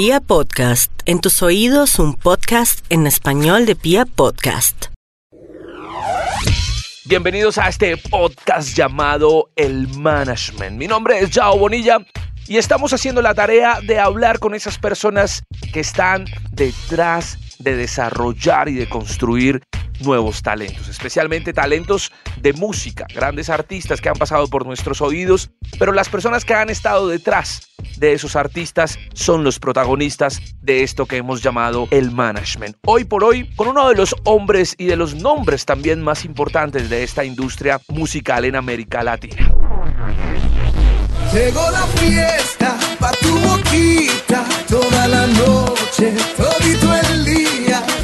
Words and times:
Pia 0.00 0.20
Podcast, 0.20 0.92
en 1.06 1.20
tus 1.20 1.42
oídos 1.42 1.98
un 1.98 2.14
podcast 2.14 2.86
en 2.88 3.08
español 3.08 3.66
de 3.66 3.74
Pia 3.74 4.06
Podcast. 4.06 4.84
Bienvenidos 7.06 7.58
a 7.58 7.68
este 7.68 7.96
podcast 7.96 8.76
llamado 8.76 9.50
El 9.56 9.88
Management. 9.88 10.78
Mi 10.78 10.86
nombre 10.86 11.18
es 11.18 11.30
Jao 11.32 11.58
Bonilla 11.58 11.98
y 12.46 12.58
estamos 12.58 12.92
haciendo 12.92 13.22
la 13.22 13.34
tarea 13.34 13.80
de 13.80 13.98
hablar 13.98 14.38
con 14.38 14.54
esas 14.54 14.78
personas 14.78 15.42
que 15.72 15.80
están 15.80 16.26
detrás 16.52 17.36
de 17.58 17.74
desarrollar 17.74 18.68
y 18.68 18.74
de 18.74 18.88
construir 18.88 19.64
nuevos 20.00 20.42
talentos, 20.42 20.88
especialmente 20.88 21.52
talentos 21.52 22.12
de 22.40 22.52
música, 22.52 23.06
grandes 23.14 23.50
artistas 23.50 24.00
que 24.00 24.08
han 24.08 24.16
pasado 24.16 24.48
por 24.48 24.66
nuestros 24.66 25.00
oídos, 25.00 25.50
pero 25.78 25.92
las 25.92 26.08
personas 26.08 26.44
que 26.44 26.54
han 26.54 26.70
estado 26.70 27.08
detrás 27.08 27.68
de 27.96 28.12
esos 28.12 28.36
artistas 28.36 28.98
son 29.12 29.44
los 29.44 29.58
protagonistas 29.58 30.40
de 30.60 30.82
esto 30.82 31.06
que 31.06 31.16
hemos 31.16 31.42
llamado 31.42 31.88
el 31.90 32.10
management. 32.10 32.76
Hoy 32.86 33.04
por 33.04 33.24
hoy, 33.24 33.50
con 33.56 33.68
uno 33.68 33.88
de 33.88 33.94
los 33.94 34.14
hombres 34.24 34.74
y 34.78 34.86
de 34.86 34.96
los 34.96 35.14
nombres 35.14 35.64
también 35.64 36.02
más 36.02 36.24
importantes 36.24 36.90
de 36.90 37.02
esta 37.02 37.24
industria 37.24 37.80
musical 37.88 38.44
en 38.44 38.56
América 38.56 39.02
Latina. 39.02 39.52
Llegó 41.32 41.70
la 41.70 41.86
fiesta 41.98 42.78
pa' 42.98 43.12
tu 43.12 43.38
boquita 43.40 44.44
toda 44.66 45.08
la 45.08 45.26
noche, 45.26 46.14
el 47.12 47.24
día. 47.24 47.97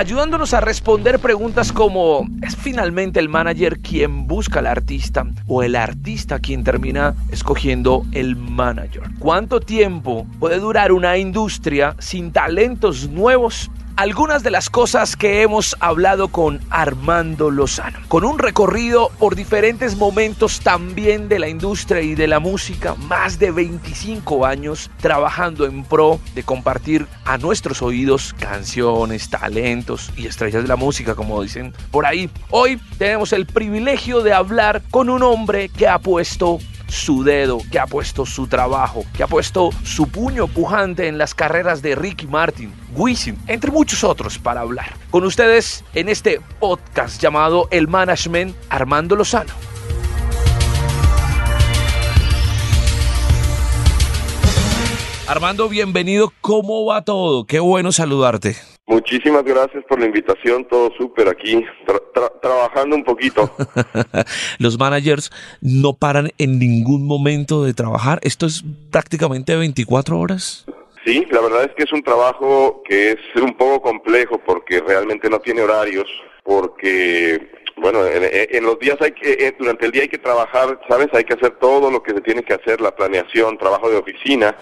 Ayudándonos 0.00 0.54
a 0.54 0.62
responder 0.62 1.18
preguntas 1.18 1.72
como 1.72 2.26
¿es 2.40 2.56
finalmente 2.56 3.20
el 3.20 3.28
manager 3.28 3.80
quien 3.80 4.26
busca 4.26 4.60
al 4.60 4.66
artista 4.66 5.26
o 5.46 5.62
el 5.62 5.76
artista 5.76 6.38
quien 6.38 6.64
termina 6.64 7.14
escogiendo 7.30 8.06
el 8.12 8.34
manager? 8.34 9.02
¿Cuánto 9.18 9.60
tiempo 9.60 10.26
puede 10.38 10.58
durar 10.58 10.92
una 10.92 11.18
industria 11.18 11.96
sin 11.98 12.32
talentos 12.32 13.10
nuevos? 13.10 13.70
Algunas 14.00 14.42
de 14.42 14.50
las 14.50 14.70
cosas 14.70 15.14
que 15.14 15.42
hemos 15.42 15.76
hablado 15.78 16.28
con 16.28 16.58
Armando 16.70 17.50
Lozano, 17.50 17.98
con 18.08 18.24
un 18.24 18.38
recorrido 18.38 19.10
por 19.18 19.36
diferentes 19.36 19.94
momentos 19.94 20.60
también 20.60 21.28
de 21.28 21.38
la 21.38 21.50
industria 21.50 22.00
y 22.00 22.14
de 22.14 22.26
la 22.26 22.40
música, 22.40 22.94
más 22.94 23.38
de 23.38 23.50
25 23.50 24.46
años 24.46 24.90
trabajando 25.02 25.66
en 25.66 25.84
pro 25.84 26.18
de 26.34 26.42
compartir 26.42 27.06
a 27.26 27.36
nuestros 27.36 27.82
oídos 27.82 28.34
canciones, 28.38 29.28
talentos 29.28 30.10
y 30.16 30.26
estrellas 30.26 30.62
de 30.62 30.68
la 30.68 30.76
música, 30.76 31.14
como 31.14 31.42
dicen 31.42 31.74
por 31.90 32.06
ahí. 32.06 32.30
Hoy 32.48 32.80
tenemos 32.96 33.34
el 33.34 33.44
privilegio 33.44 34.22
de 34.22 34.32
hablar 34.32 34.80
con 34.90 35.10
un 35.10 35.22
hombre 35.22 35.68
que 35.68 35.86
ha 35.86 35.98
puesto 35.98 36.58
su 36.90 37.24
dedo, 37.24 37.58
que 37.70 37.78
ha 37.78 37.86
puesto 37.86 38.26
su 38.26 38.46
trabajo, 38.46 39.04
que 39.16 39.22
ha 39.22 39.26
puesto 39.26 39.70
su 39.84 40.08
puño 40.08 40.46
pujante 40.48 41.08
en 41.08 41.18
las 41.18 41.34
carreras 41.34 41.82
de 41.82 41.94
Ricky 41.94 42.26
Martin, 42.26 42.72
Wisin, 42.94 43.38
entre 43.46 43.70
muchos 43.70 44.04
otros 44.04 44.38
para 44.38 44.60
hablar. 44.60 44.94
Con 45.10 45.24
ustedes 45.24 45.84
en 45.94 46.08
este 46.08 46.40
podcast 46.58 47.20
llamado 47.20 47.68
El 47.70 47.88
Management, 47.88 48.54
Armando 48.68 49.16
Lozano. 49.16 49.52
Armando, 55.30 55.68
bienvenido. 55.68 56.32
¿Cómo 56.40 56.86
va 56.86 57.04
todo? 57.04 57.46
Qué 57.46 57.60
bueno 57.60 57.92
saludarte. 57.92 58.56
Muchísimas 58.88 59.44
gracias 59.44 59.84
por 59.88 60.00
la 60.00 60.06
invitación, 60.06 60.66
todo 60.68 60.90
súper 60.98 61.28
aquí, 61.28 61.64
tra- 62.12 62.30
tra- 62.30 62.40
trabajando 62.40 62.96
un 62.96 63.04
poquito. 63.04 63.50
Los 64.58 64.78
managers 64.78 65.30
no 65.60 65.94
paran 65.94 66.30
en 66.38 66.58
ningún 66.58 67.06
momento 67.06 67.64
de 67.64 67.74
trabajar. 67.74 68.18
Esto 68.22 68.46
es 68.46 68.64
prácticamente 68.90 69.56
24 69.56 70.18
horas. 70.18 70.66
Sí, 71.04 71.26
la 71.30 71.40
verdad 71.40 71.64
es 71.64 71.70
que 71.74 71.84
es 71.84 71.92
un 71.92 72.02
trabajo 72.02 72.82
que 72.86 73.12
es 73.12 73.42
un 73.42 73.54
poco 73.54 73.80
complejo 73.80 74.38
porque 74.44 74.80
realmente 74.80 75.30
no 75.30 75.38
tiene 75.40 75.62
horarios, 75.62 76.06
porque, 76.44 77.50
bueno, 77.76 78.04
en, 78.06 78.22
en 78.30 78.64
los 78.64 78.78
días 78.78 78.98
hay 79.00 79.12
que, 79.12 79.32
eh, 79.32 79.56
durante 79.58 79.86
el 79.86 79.92
día 79.92 80.02
hay 80.02 80.08
que 80.08 80.18
trabajar, 80.18 80.78
¿sabes? 80.88 81.08
Hay 81.14 81.24
que 81.24 81.34
hacer 81.34 81.52
todo 81.58 81.90
lo 81.90 82.02
que 82.02 82.12
se 82.12 82.20
tiene 82.20 82.42
que 82.42 82.52
hacer, 82.52 82.82
la 82.82 82.94
planeación, 82.94 83.56
trabajo 83.56 83.88
de 83.88 83.96
oficina, 83.96 84.54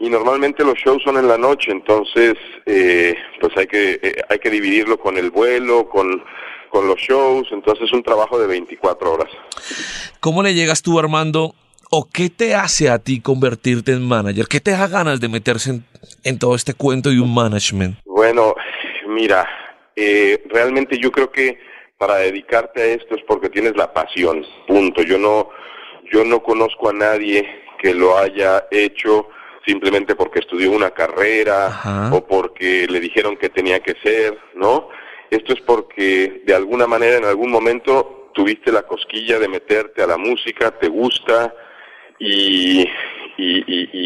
y 0.00 0.08
normalmente 0.08 0.64
los 0.64 0.74
shows 0.78 1.02
son 1.04 1.18
en 1.18 1.28
la 1.28 1.36
noche, 1.36 1.70
entonces, 1.70 2.34
eh, 2.64 3.14
pues 3.40 3.54
hay 3.58 3.66
que, 3.66 4.00
eh, 4.02 4.16
hay 4.30 4.38
que 4.38 4.48
dividirlo 4.50 4.98
con 4.98 5.18
el 5.18 5.30
vuelo, 5.30 5.88
con, 5.90 6.24
con 6.72 6.88
los 6.88 6.96
shows, 6.96 7.46
entonces 7.52 7.84
es 7.84 7.92
un 7.92 8.02
trabajo 8.02 8.38
de 8.38 8.46
24 8.46 9.12
horas. 9.12 9.30
¿Cómo 10.20 10.42
le 10.42 10.54
llegas 10.54 10.80
tú, 10.80 10.98
Armando? 10.98 11.54
¿O 11.90 12.08
qué 12.10 12.30
te 12.30 12.54
hace 12.54 12.88
a 12.88 12.98
ti 12.98 13.20
convertirte 13.20 13.92
en 13.92 14.02
manager? 14.02 14.46
¿Qué 14.48 14.60
te 14.60 14.70
da 14.70 14.88
ganas 14.88 15.20
de 15.20 15.28
meterse 15.28 15.70
en, 15.70 15.84
en 16.24 16.38
todo 16.38 16.54
este 16.54 16.72
cuento 16.72 17.12
y 17.12 17.18
un 17.18 17.32
management? 17.34 17.98
Bueno, 18.06 18.54
mira, 19.06 19.46
eh, 19.94 20.42
realmente 20.48 20.98
yo 20.98 21.12
creo 21.12 21.30
que 21.30 21.58
para 21.98 22.16
dedicarte 22.16 22.80
a 22.80 22.86
esto 22.86 23.14
es 23.16 23.22
porque 23.28 23.50
tienes 23.50 23.76
la 23.76 23.92
pasión, 23.92 24.42
punto. 24.66 25.02
Yo 25.02 25.18
no, 25.18 25.50
yo 26.10 26.24
no 26.24 26.42
conozco 26.42 26.88
a 26.88 26.94
nadie 26.94 27.46
que 27.78 27.92
lo 27.92 28.16
haya 28.16 28.64
hecho 28.70 29.28
simplemente 29.66 30.14
porque 30.14 30.38
estudió 30.38 30.70
una 30.72 30.90
carrera 30.90 31.66
Ajá. 31.66 32.10
o 32.14 32.26
porque 32.26 32.86
le 32.88 32.98
dijeron 32.98 33.36
que 33.36 33.50
tenía 33.50 33.80
que 33.80 33.94
ser, 34.02 34.38
¿no? 34.54 34.88
Esto 35.32 35.54
es 35.54 35.60
porque 35.62 36.42
de 36.44 36.54
alguna 36.54 36.86
manera 36.86 37.16
en 37.16 37.24
algún 37.24 37.50
momento 37.50 38.30
tuviste 38.34 38.70
la 38.70 38.82
cosquilla 38.82 39.38
de 39.38 39.48
meterte 39.48 40.02
a 40.02 40.06
la 40.06 40.18
música, 40.18 40.70
te 40.78 40.88
gusta 40.88 41.54
y, 42.18 42.82
y, 42.82 42.84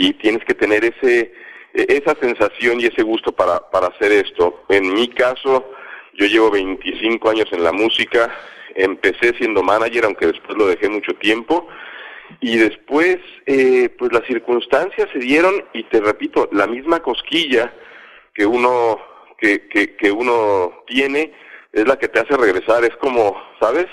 y- 0.09 0.13
tienes 0.15 0.45
que 0.45 0.55
tener 0.55 0.85
ese 0.85 1.33
esa 1.75 2.15
sensación 2.21 2.81
y 2.81 2.85
ese 2.87 3.03
gusto 3.03 3.33
para, 3.33 3.59
para 3.71 3.89
hacer 3.89 4.11
esto. 4.13 4.65
En 4.69 4.95
mi 4.95 5.09
caso, 5.09 5.69
yo 6.15 6.27
llevo 6.27 6.51
25 6.51 7.29
años 7.29 7.49
en 7.53 7.63
la 7.65 7.73
música, 7.73 8.33
empecé 8.77 9.35
siendo 9.37 9.63
manager, 9.65 10.05
aunque 10.05 10.29
después 10.29 10.57
lo 10.57 10.69
dejé 10.69 10.89
mucho 10.89 11.13
tiempo, 11.17 11.67
y 12.41 12.57
después, 12.57 13.19
eh, 13.47 13.91
pues 13.99 14.11
las 14.13 14.25
circunstancias 14.27 15.09
se 15.13 15.19
dieron, 15.19 15.53
y 15.75 15.83
te 15.85 16.01
repito, 16.01 16.49
la 16.53 16.67
misma 16.67 17.01
cosquilla 17.01 17.75
que 18.33 18.47
uno, 18.47 18.99
que, 19.39 19.69
que, 19.69 19.97
que 19.97 20.13
uno 20.13 20.73
tiene 20.87 21.33
es 21.73 21.87
la 21.87 21.97
que 21.97 22.09
te 22.09 22.21
hace 22.21 22.37
regresar, 22.37 22.85
es 22.85 22.97
como, 23.01 23.37
¿sabes? 23.61 23.87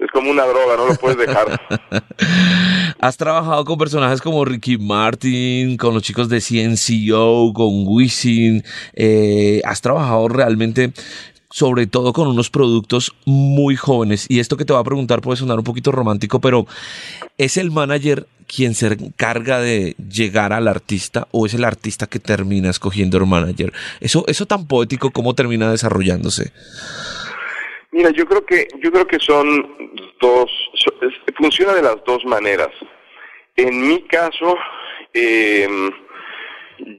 Es 0.00 0.10
como 0.10 0.30
una 0.30 0.44
droga, 0.44 0.76
no 0.76 0.86
lo 0.86 0.94
puedes 0.96 1.16
dejar. 1.16 1.46
Has 2.98 3.16
trabajado 3.16 3.64
con 3.64 3.78
personajes 3.78 4.20
como 4.20 4.44
Ricky 4.44 4.78
Martin, 4.78 5.76
con 5.76 5.94
los 5.94 6.02
chicos 6.02 6.28
de 6.28 6.40
CNCO, 6.40 7.52
con 7.52 7.84
Wisin. 7.86 8.62
eh, 8.94 9.60
has 9.64 9.80
trabajado 9.80 10.28
realmente, 10.28 10.92
sobre 11.52 11.86
todo 11.86 12.12
con 12.12 12.28
unos 12.28 12.50
productos 12.50 13.14
muy 13.26 13.76
jóvenes. 13.76 14.26
Y 14.28 14.40
esto 14.40 14.56
que 14.56 14.64
te 14.64 14.72
voy 14.72 14.80
a 14.80 14.84
preguntar 14.84 15.20
puede 15.20 15.36
sonar 15.36 15.58
un 15.58 15.64
poquito 15.64 15.92
romántico, 15.92 16.40
pero 16.40 16.66
¿es 17.38 17.58
el 17.58 17.70
manager 17.70 18.26
quien 18.48 18.74
se 18.74 18.86
encarga 18.86 19.60
de 19.60 19.94
llegar 20.10 20.52
al 20.52 20.66
artista 20.66 21.28
o 21.30 21.46
es 21.46 21.54
el 21.54 21.64
artista 21.64 22.06
que 22.06 22.18
termina 22.18 22.70
escogiendo 22.70 23.18
el 23.18 23.26
manager? 23.26 23.72
Eso, 24.00 24.24
eso 24.26 24.46
tan 24.46 24.66
poético, 24.66 25.10
¿cómo 25.10 25.34
termina 25.34 25.70
desarrollándose? 25.70 26.52
Mira, 27.92 28.10
yo 28.10 28.24
creo 28.26 28.46
que 28.46 28.68
yo 28.82 28.90
creo 28.90 29.06
que 29.06 29.18
son 29.20 29.76
dos 30.20 30.50
funciona 31.36 31.74
de 31.74 31.82
las 31.82 31.96
dos 32.06 32.24
maneras. 32.24 32.70
En 33.56 33.86
mi 33.86 34.02
caso, 34.04 34.56
eh, 35.12 35.68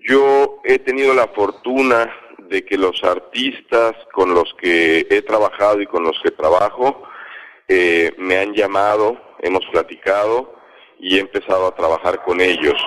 yo 0.08 0.59
he 0.63 0.78
tenido 0.80 1.13
la 1.16 1.28
fortuna 1.30 2.13
de 2.53 2.64
que 2.64 2.78
los 2.78 3.04
artistas 3.04 3.94
con 4.13 4.36
los 4.36 4.54
que 4.62 5.07
he 5.10 5.24
trabajado 5.24 5.81
y 5.81 5.88
con 5.88 6.04
los 6.04 6.16
que 6.24 6.30
trabajo 6.30 7.01
eh, 7.68 8.13
me 8.19 8.38
han 8.38 8.54
llamado, 8.54 9.18
hemos 9.39 9.66
platicado 9.72 10.54
y 11.00 11.18
he 11.18 11.22
empezado 11.22 11.66
a 11.66 11.75
trabajar 11.75 12.24
con 12.24 12.39
ellos. 12.42 12.80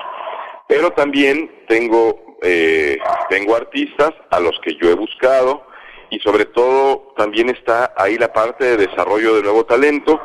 Pero 0.69 0.91
también 0.91 1.65
tengo 1.67 2.37
eh, 2.43 2.97
tengo 3.29 3.57
artistas 3.57 4.11
a 4.29 4.39
los 4.39 4.57
que 4.61 4.75
yo 4.75 4.89
he 4.89 4.95
buscado 4.95 5.67
y 6.11 6.19
sobre 6.19 6.45
todo 6.45 7.13
también 7.17 7.49
está 7.49 7.93
ahí 7.97 8.17
la 8.17 8.31
parte 8.31 8.63
de 8.63 8.87
desarrollo 8.87 9.35
de 9.35 9.43
nuevo 9.43 9.65
talento 9.65 10.21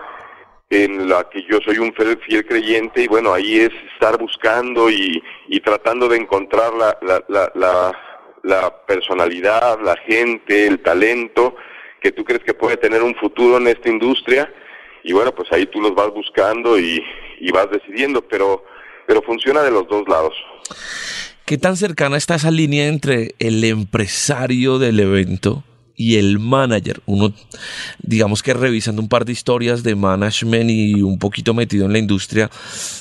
en 0.71 1.09
la 1.09 1.29
que 1.29 1.43
yo 1.51 1.59
soy 1.65 1.79
un 1.79 1.93
fiel, 1.95 2.47
creyente 2.47 3.03
y 3.03 3.09
bueno, 3.09 3.35
ahí 3.35 3.59
es 3.59 3.71
estar 3.93 4.19
buscando 4.19 4.89
y, 4.89 5.21
y 5.49 5.61
tratando 5.61 6.09
de 6.09 6.19
encontrar 6.19 6.73
la, 6.75 6.97
la, 7.03 7.25
la, 7.29 7.53
la, 7.55 7.93
la 8.43 8.85
personalidad, 8.87 9.79
la 9.83 9.97
gente, 9.97 10.67
el 10.67 10.81
talento 10.81 11.57
que 12.01 12.13
tú 12.13 12.25
crees 12.25 12.43
que 12.43 12.55
puede 12.55 12.77
tener 12.77 13.03
un 13.03 13.15
futuro 13.15 13.59
en 13.59 13.69
esta 13.69 13.89
industria 13.89 14.53
y 15.05 15.13
bueno, 15.13 15.35
pues 15.35 15.51
ahí 15.53 15.67
tú 15.67 15.81
los 15.81 15.95
vas 15.95 16.11
buscando 16.11 16.79
y, 16.79 17.03
y 17.41 17.51
vas 17.53 17.71
decidiendo, 17.71 18.23
pero, 18.23 18.65
pero 19.07 19.23
funciona 19.23 19.63
de 19.63 19.71
los 19.71 19.87
dos 19.89 20.09
lados. 20.09 20.35
¿qué 21.53 21.59
tan 21.59 21.77
cercana 21.77 22.17
está 22.17 22.37
esa 22.37 22.51
línea 22.51 22.87
entre 22.87 23.35
el 23.39 23.63
empresario 23.65 24.79
del 24.79 25.01
evento 25.01 25.65
y 25.95 26.17
el 26.17 26.39
manager. 26.39 27.03
Uno, 27.05 27.35
digamos 27.99 28.43
que 28.43 28.55
revisando 28.55 29.03
un 29.03 29.09
par 29.11 29.27
de 29.27 29.33
historias 29.33 29.83
de 29.83 29.95
management 29.95 30.71
y 30.71 31.03
un 31.03 31.19
poquito 31.19 31.53
metido 31.53 31.85
en 31.85 31.93
la 31.93 31.99
industria, 31.99 32.51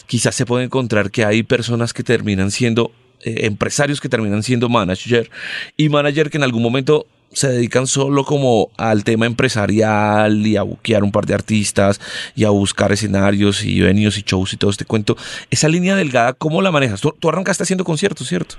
quizás 0.06 0.36
se 0.36 0.46
puede 0.46 0.66
encontrar 0.66 1.12
que 1.12 1.24
hay 1.24 1.44
personas 1.44 1.94
que 1.94 2.04
terminan 2.04 2.52
siendo 2.52 2.92
eh, 3.24 3.46
empresarios 3.46 4.00
que 4.02 4.10
terminan 4.10 4.44
siendo 4.44 4.70
manager 4.70 5.30
y 5.78 5.90
manager 5.90 6.30
que 6.30 6.38
en 6.38 6.44
algún 6.44 6.64
momento 6.64 7.06
se 7.34 7.48
dedican 7.48 7.88
solo 7.88 8.26
como 8.26 8.70
al 8.78 9.04
tema 9.04 9.26
empresarial 9.26 10.46
y 10.46 10.58
a 10.58 10.64
buquear 10.64 11.04
un 11.04 11.12
par 11.12 11.26
de 11.26 11.34
artistas 11.34 12.02
y 12.36 12.44
a 12.44 12.50
buscar 12.50 12.92
escenarios 12.92 13.64
y 13.64 13.80
venues 13.82 14.18
y 14.18 14.24
shows 14.24 14.54
y 14.54 14.58
todo 14.58 14.72
este 14.72 14.86
cuento. 14.86 15.16
Esa 15.50 15.70
línea 15.70 15.96
delgada, 15.96 16.34
¿cómo 16.34 16.62
la 16.62 16.72
manejas? 16.72 17.00
Tú, 17.02 17.16
tú 17.18 17.30
arrancaste 17.30 17.64
haciendo 17.64 17.86
conciertos, 17.86 18.28
¿cierto? 18.28 18.56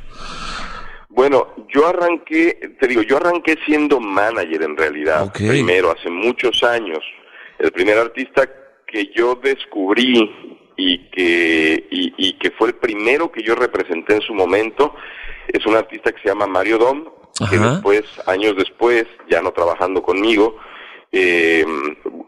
Bueno, 1.11 1.55
yo 1.73 1.87
arranqué, 1.87 2.77
te 2.81 2.89
digo, 2.89 3.03
yo 3.03 3.19
arranqué 3.19 3.59
siendo 3.67 4.01
manager 4.01 4.63
en 4.63 4.77
realidad, 4.77 5.31
primero, 5.33 5.91
hace 5.91 6.09
muchos 6.09 6.63
años. 6.63 7.01
El 7.59 7.71
primer 7.71 7.99
artista 7.99 8.49
que 8.87 9.11
yo 9.15 9.39
descubrí 9.43 10.31
y 10.77 11.11
que, 11.11 11.87
y, 11.91 12.33
que 12.35 12.51
fue 12.53 12.69
el 12.69 12.75
primero 12.75 13.31
que 13.31 13.43
yo 13.43 13.55
representé 13.55 14.15
en 14.15 14.23
su 14.23 14.35
momento 14.35 14.95
es 15.49 15.65
un 15.67 15.77
artista 15.77 16.13
que 16.13 16.21
se 16.23 16.29
llama 16.29 16.47
Mario 16.47 16.79
Dom, 16.79 17.05
que 17.51 17.59
después, 17.59 18.05
años 18.27 18.57
después, 18.57 19.07
ya 19.29 19.43
no 19.43 19.53
trabajando 19.53 20.03
conmigo, 20.03 20.57
eh, 21.11 21.65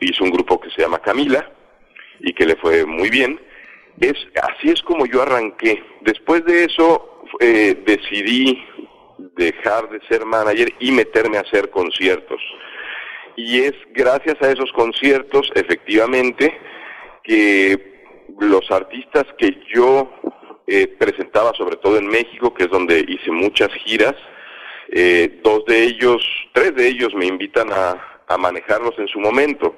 hizo 0.00 0.24
un 0.24 0.30
grupo 0.30 0.60
que 0.60 0.70
se 0.70 0.82
llama 0.82 0.98
Camila 0.98 1.50
y 2.20 2.32
que 2.32 2.46
le 2.46 2.56
fue 2.56 2.84
muy 2.84 3.10
bien. 3.10 3.40
Es, 4.00 4.14
así 4.42 4.70
es 4.70 4.82
como 4.82 5.06
yo 5.06 5.22
arranqué. 5.22 5.82
Después 6.00 6.44
de 6.44 6.64
eso 6.64 7.22
eh, 7.40 7.82
decidí 7.86 8.62
dejar 9.36 9.88
de 9.90 10.00
ser 10.08 10.24
manager 10.26 10.72
y 10.80 10.90
meterme 10.90 11.38
a 11.38 11.42
hacer 11.42 11.70
conciertos. 11.70 12.40
Y 13.36 13.60
es 13.62 13.74
gracias 13.92 14.36
a 14.42 14.50
esos 14.50 14.70
conciertos, 14.72 15.50
efectivamente, 15.54 16.56
que 17.22 17.93
los 18.40 18.70
artistas 18.70 19.24
que 19.38 19.60
yo 19.74 20.10
eh, 20.66 20.86
presentaba, 20.86 21.52
sobre 21.54 21.76
todo 21.76 21.98
en 21.98 22.06
México, 22.06 22.54
que 22.54 22.64
es 22.64 22.70
donde 22.70 23.04
hice 23.06 23.30
muchas 23.30 23.68
giras, 23.84 24.14
eh, 24.88 25.40
dos 25.42 25.64
de 25.66 25.82
ellos, 25.84 26.26
tres 26.52 26.74
de 26.74 26.88
ellos 26.88 27.14
me 27.14 27.26
invitan 27.26 27.72
a, 27.72 28.20
a 28.28 28.38
manejarlos 28.38 28.98
en 28.98 29.08
su 29.08 29.18
momento, 29.18 29.76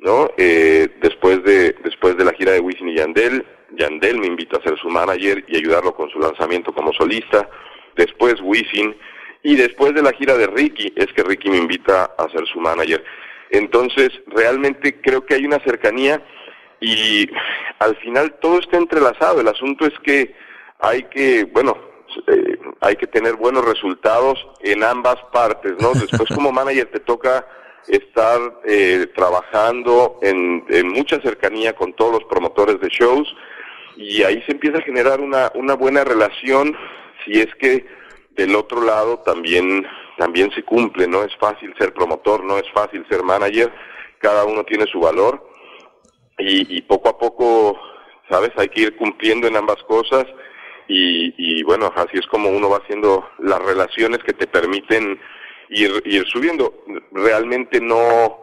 ¿no? 0.00 0.30
Eh, 0.36 0.88
después 1.00 1.42
de 1.44 1.72
después 1.84 2.16
de 2.16 2.24
la 2.24 2.32
gira 2.32 2.52
de 2.52 2.60
Wisin 2.60 2.88
y 2.88 2.96
Yandel, 2.96 3.44
Yandel 3.76 4.18
me 4.18 4.26
invita 4.26 4.58
a 4.58 4.62
ser 4.62 4.78
su 4.78 4.88
manager 4.88 5.44
y 5.48 5.56
ayudarlo 5.56 5.94
con 5.94 6.08
su 6.10 6.18
lanzamiento 6.18 6.72
como 6.72 6.92
solista 6.92 7.48
después 7.96 8.36
Wisin, 8.40 8.96
y 9.42 9.56
después 9.56 9.94
de 9.94 10.02
la 10.02 10.12
gira 10.12 10.36
de 10.36 10.46
Ricky 10.46 10.92
es 10.96 11.06
que 11.12 11.22
Ricky 11.22 11.50
me 11.50 11.58
invita 11.58 12.04
a 12.16 12.28
ser 12.30 12.46
su 12.46 12.60
manager. 12.60 13.04
Entonces, 13.50 14.10
realmente 14.26 15.00
creo 15.00 15.24
que 15.24 15.34
hay 15.34 15.46
una 15.46 15.58
cercanía 15.60 16.22
y 16.80 17.28
al 17.78 17.96
final 17.96 18.34
todo 18.40 18.58
está 18.58 18.76
entrelazado. 18.76 19.40
El 19.40 19.48
asunto 19.48 19.86
es 19.86 19.94
que 20.00 20.34
hay 20.78 21.04
que, 21.04 21.44
bueno, 21.44 21.76
eh, 22.26 22.58
hay 22.80 22.96
que 22.96 23.06
tener 23.06 23.36
buenos 23.36 23.64
resultados 23.64 24.38
en 24.60 24.82
ambas 24.84 25.16
partes, 25.32 25.74
¿no? 25.80 25.92
Después 25.94 26.28
como 26.34 26.52
manager 26.52 26.86
te 26.86 27.00
toca 27.00 27.46
estar 27.86 28.40
eh, 28.64 29.06
trabajando 29.14 30.18
en, 30.22 30.64
en, 30.68 30.88
mucha 30.88 31.20
cercanía 31.20 31.74
con 31.74 31.94
todos 31.94 32.12
los 32.12 32.24
promotores 32.24 32.80
de 32.80 32.88
shows 32.88 33.34
y 33.96 34.22
ahí 34.22 34.42
se 34.42 34.52
empieza 34.52 34.78
a 34.78 34.82
generar 34.82 35.20
una, 35.20 35.50
una 35.54 35.74
buena 35.74 36.04
relación 36.04 36.76
si 37.24 37.40
es 37.40 37.48
que 37.54 37.86
del 38.36 38.54
otro 38.54 38.82
lado 38.82 39.20
también 39.20 39.86
también 40.18 40.50
se 40.52 40.64
cumple, 40.64 41.06
no 41.06 41.22
es 41.22 41.34
fácil 41.36 41.72
ser 41.78 41.94
promotor, 41.94 42.44
no 42.44 42.58
es 42.58 42.68
fácil 42.72 43.06
ser 43.08 43.22
manager, 43.22 43.72
cada 44.18 44.44
uno 44.44 44.64
tiene 44.64 44.84
su 44.86 45.00
valor 45.00 45.48
y, 46.38 46.80
poco 46.82 47.08
a 47.08 47.18
poco, 47.18 47.78
sabes, 48.30 48.50
hay 48.56 48.68
que 48.68 48.82
ir 48.82 48.96
cumpliendo 48.96 49.48
en 49.48 49.56
ambas 49.56 49.82
cosas 49.84 50.24
y, 50.86 51.34
y, 51.36 51.62
bueno, 51.64 51.92
así 51.96 52.18
es 52.18 52.26
como 52.26 52.50
uno 52.50 52.70
va 52.70 52.78
haciendo 52.78 53.28
las 53.38 53.60
relaciones 53.60 54.18
que 54.24 54.32
te 54.32 54.46
permiten 54.46 55.20
ir, 55.70 56.02
ir 56.04 56.26
subiendo. 56.28 56.84
Realmente 57.12 57.80
no, 57.80 58.40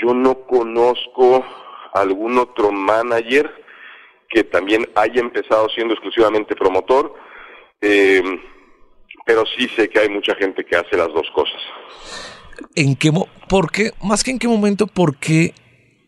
yo 0.00 0.14
no 0.14 0.46
conozco 0.46 1.44
algún 1.94 2.38
otro 2.38 2.70
manager 2.70 3.50
que 4.28 4.44
también 4.44 4.88
haya 4.94 5.20
empezado 5.20 5.68
siendo 5.70 5.94
exclusivamente 5.94 6.54
promotor 6.54 7.14
eh, 7.80 8.22
pero 9.24 9.44
sí 9.56 9.68
sé 9.76 9.88
que 9.88 10.00
hay 10.00 10.08
mucha 10.08 10.34
gente 10.34 10.64
que 10.64 10.76
hace 10.76 10.96
las 10.96 11.08
dos 11.08 11.26
cosas. 11.34 11.60
¿En 12.74 12.96
qué 12.96 13.12
por 13.48 13.70
qué, 13.70 13.92
más 14.02 14.24
que 14.24 14.30
en 14.30 14.38
qué 14.38 14.48
momento, 14.48 14.86
por 14.86 15.16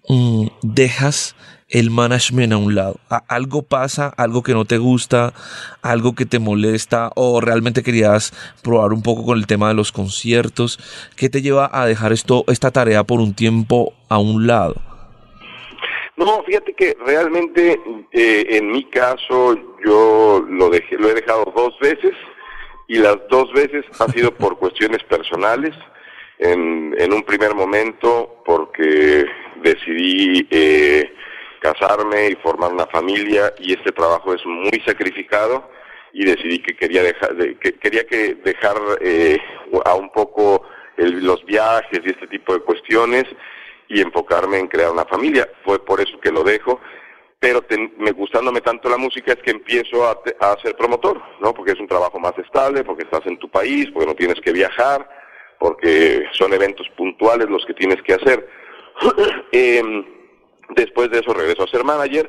mm, 0.08 0.46
dejas 0.62 1.36
el 1.70 1.90
management 1.90 2.52
a 2.52 2.56
un 2.56 2.74
lado? 2.74 2.96
¿Algo 3.28 3.62
pasa, 3.62 4.12
algo 4.16 4.42
que 4.42 4.52
no 4.52 4.64
te 4.64 4.78
gusta, 4.78 5.32
algo 5.82 6.14
que 6.14 6.26
te 6.26 6.38
molesta 6.38 7.10
o 7.14 7.40
realmente 7.40 7.82
querías 7.82 8.32
probar 8.62 8.92
un 8.92 9.02
poco 9.02 9.24
con 9.24 9.38
el 9.38 9.46
tema 9.46 9.68
de 9.68 9.74
los 9.74 9.92
conciertos? 9.92 10.78
¿Qué 11.16 11.28
te 11.28 11.42
lleva 11.42 11.70
a 11.72 11.86
dejar 11.86 12.12
esto, 12.12 12.44
esta 12.48 12.70
tarea 12.70 13.04
por 13.04 13.20
un 13.20 13.34
tiempo 13.34 13.94
a 14.08 14.18
un 14.18 14.46
lado? 14.46 14.76
No, 16.16 16.42
fíjate 16.44 16.74
que 16.74 16.96
realmente 17.06 17.80
eh, 18.12 18.44
en 18.50 18.70
mi 18.70 18.84
caso 18.90 19.56
yo 19.82 20.44
lo 20.50 20.68
dejé, 20.68 20.96
lo 20.98 21.08
he 21.08 21.14
dejado 21.14 21.50
dos 21.56 21.78
veces 21.80 22.12
y 22.88 22.98
las 22.98 23.16
dos 23.30 23.50
veces 23.54 23.86
ha 23.98 24.06
sido 24.12 24.34
por 24.34 24.58
cuestiones 24.58 25.02
personales. 25.04 25.74
En 26.38 27.12
un 27.12 27.22
primer 27.22 27.54
momento 27.54 28.39
porque 28.50 29.26
decidí 29.62 30.44
eh, 30.50 31.14
casarme 31.60 32.30
y 32.30 32.34
formar 32.34 32.72
una 32.72 32.86
familia 32.86 33.54
y 33.60 33.74
este 33.74 33.92
trabajo 33.92 34.34
es 34.34 34.44
muy 34.44 34.82
sacrificado 34.84 35.70
y 36.12 36.24
decidí 36.24 36.58
que 36.58 36.74
quería 36.74 37.04
dejar, 37.04 37.36
que 37.36 37.74
quería 37.74 38.04
que 38.08 38.34
dejar 38.44 38.76
eh, 39.02 39.38
a 39.84 39.94
un 39.94 40.10
poco 40.10 40.62
los 40.96 41.44
viajes 41.44 42.00
y 42.04 42.10
este 42.10 42.26
tipo 42.26 42.52
de 42.52 42.60
cuestiones 42.62 43.24
y 43.86 44.00
enfocarme 44.00 44.58
en 44.58 44.66
crear 44.66 44.90
una 44.90 45.04
familia. 45.04 45.48
Fue 45.64 45.84
por 45.84 46.00
eso 46.00 46.18
que 46.18 46.32
lo 46.32 46.42
dejo. 46.42 46.80
Pero 47.38 47.64
me 47.98 48.10
gustándome 48.10 48.62
tanto 48.62 48.88
la 48.90 48.98
música 48.98 49.32
es 49.32 49.38
que 49.42 49.52
empiezo 49.52 50.06
a, 50.06 50.56
ser 50.60 50.76
promotor, 50.76 51.22
¿no? 51.40 51.54
Porque 51.54 51.72
es 51.72 51.80
un 51.80 51.86
trabajo 51.86 52.18
más 52.18 52.36
estable, 52.36 52.82
porque 52.82 53.04
estás 53.04 53.24
en 53.26 53.38
tu 53.38 53.48
país, 53.48 53.88
porque 53.92 54.08
no 54.08 54.14
tienes 54.14 54.40
que 54.40 54.52
viajar, 54.52 55.08
porque 55.60 56.24
son 56.32 56.52
eventos 56.54 56.88
puntuales 56.96 57.48
los 57.48 57.64
que 57.66 57.74
tienes 57.74 58.02
que 58.02 58.14
hacer. 58.14 58.48
Em, 59.52 60.04
después 60.70 61.10
de 61.10 61.20
eso 61.20 61.32
regreso 61.32 61.62
a 61.62 61.68
ser 61.68 61.84
manager 61.84 62.28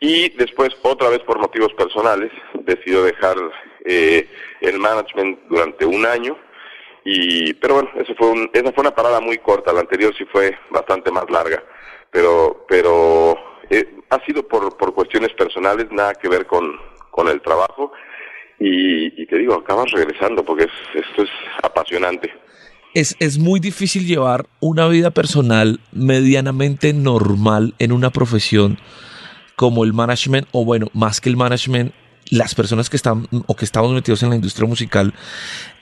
y 0.00 0.30
después 0.30 0.70
otra 0.82 1.08
vez 1.08 1.20
por 1.20 1.38
motivos 1.38 1.72
personales 1.74 2.32
decido 2.54 3.04
dejar 3.04 3.36
eh, 3.84 4.28
el 4.60 4.78
management 4.78 5.38
durante 5.48 5.86
un 5.86 6.04
año 6.04 6.36
y, 7.04 7.52
pero 7.54 7.74
bueno, 7.74 7.90
eso 7.96 8.14
fue 8.16 8.28
un, 8.28 8.50
esa 8.52 8.72
fue 8.72 8.82
una 8.82 8.94
parada 8.94 9.20
muy 9.20 9.38
corta, 9.38 9.72
la 9.72 9.80
anterior 9.80 10.14
sí 10.16 10.24
fue 10.24 10.58
bastante 10.70 11.10
más 11.10 11.28
larga, 11.30 11.62
pero, 12.10 12.64
pero 12.66 13.36
eh, 13.68 13.96
ha 14.08 14.24
sido 14.24 14.46
por, 14.48 14.76
por 14.76 14.94
cuestiones 14.94 15.32
personales, 15.34 15.86
nada 15.90 16.14
que 16.14 16.28
ver 16.28 16.46
con, 16.46 16.80
con 17.10 17.28
el 17.28 17.42
trabajo, 17.42 17.92
y, 18.64 19.22
y 19.22 19.26
te 19.26 19.38
digo, 19.38 19.54
acabas 19.54 19.90
regresando 19.92 20.44
porque 20.44 20.64
esto 20.94 21.22
es 21.22 21.30
apasionante. 21.62 22.32
Es, 22.94 23.16
es, 23.18 23.38
muy 23.38 23.60
difícil 23.60 24.06
llevar 24.06 24.46
una 24.60 24.86
vida 24.88 25.10
personal 25.10 25.80
medianamente 25.92 26.92
normal 26.92 27.74
en 27.78 27.92
una 27.92 28.10
profesión 28.10 28.78
como 29.56 29.84
el 29.84 29.92
management, 29.92 30.46
o 30.52 30.64
bueno, 30.64 30.88
más 30.94 31.20
que 31.20 31.28
el 31.28 31.36
management, 31.36 31.92
las 32.30 32.54
personas 32.54 32.88
que 32.88 32.96
están 32.96 33.26
o 33.46 33.54
que 33.54 33.64
estamos 33.64 33.92
metidos 33.92 34.22
en 34.22 34.30
la 34.30 34.36
industria 34.36 34.66
musical 34.66 35.12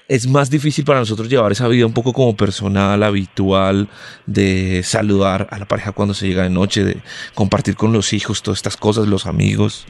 es 0.09 0.27
más 0.27 0.51
difícil 0.51 0.85
para 0.85 0.99
nosotros 0.99 1.29
llevar 1.29 1.53
esa 1.53 1.69
vida 1.69 1.87
un 1.87 1.93
poco 1.93 2.13
como 2.13 2.37
personal, 2.37 3.03
habitual, 3.03 3.89
de 4.27 4.83
saludar 4.83 5.49
a 5.51 5.59
la 5.59 5.67
pareja 5.67 5.93
cuando 5.93 6.13
se 6.13 6.27
llega 6.27 6.43
de 6.43 6.51
noche, 6.51 6.85
de 6.85 7.01
compartir 7.35 7.77
con 7.77 7.93
los 7.93 8.13
hijos 8.13 8.43
todas 8.43 8.59
estas 8.59 8.77
cosas, 8.77 9.07
los 9.07 9.27
amigos. 9.27 9.87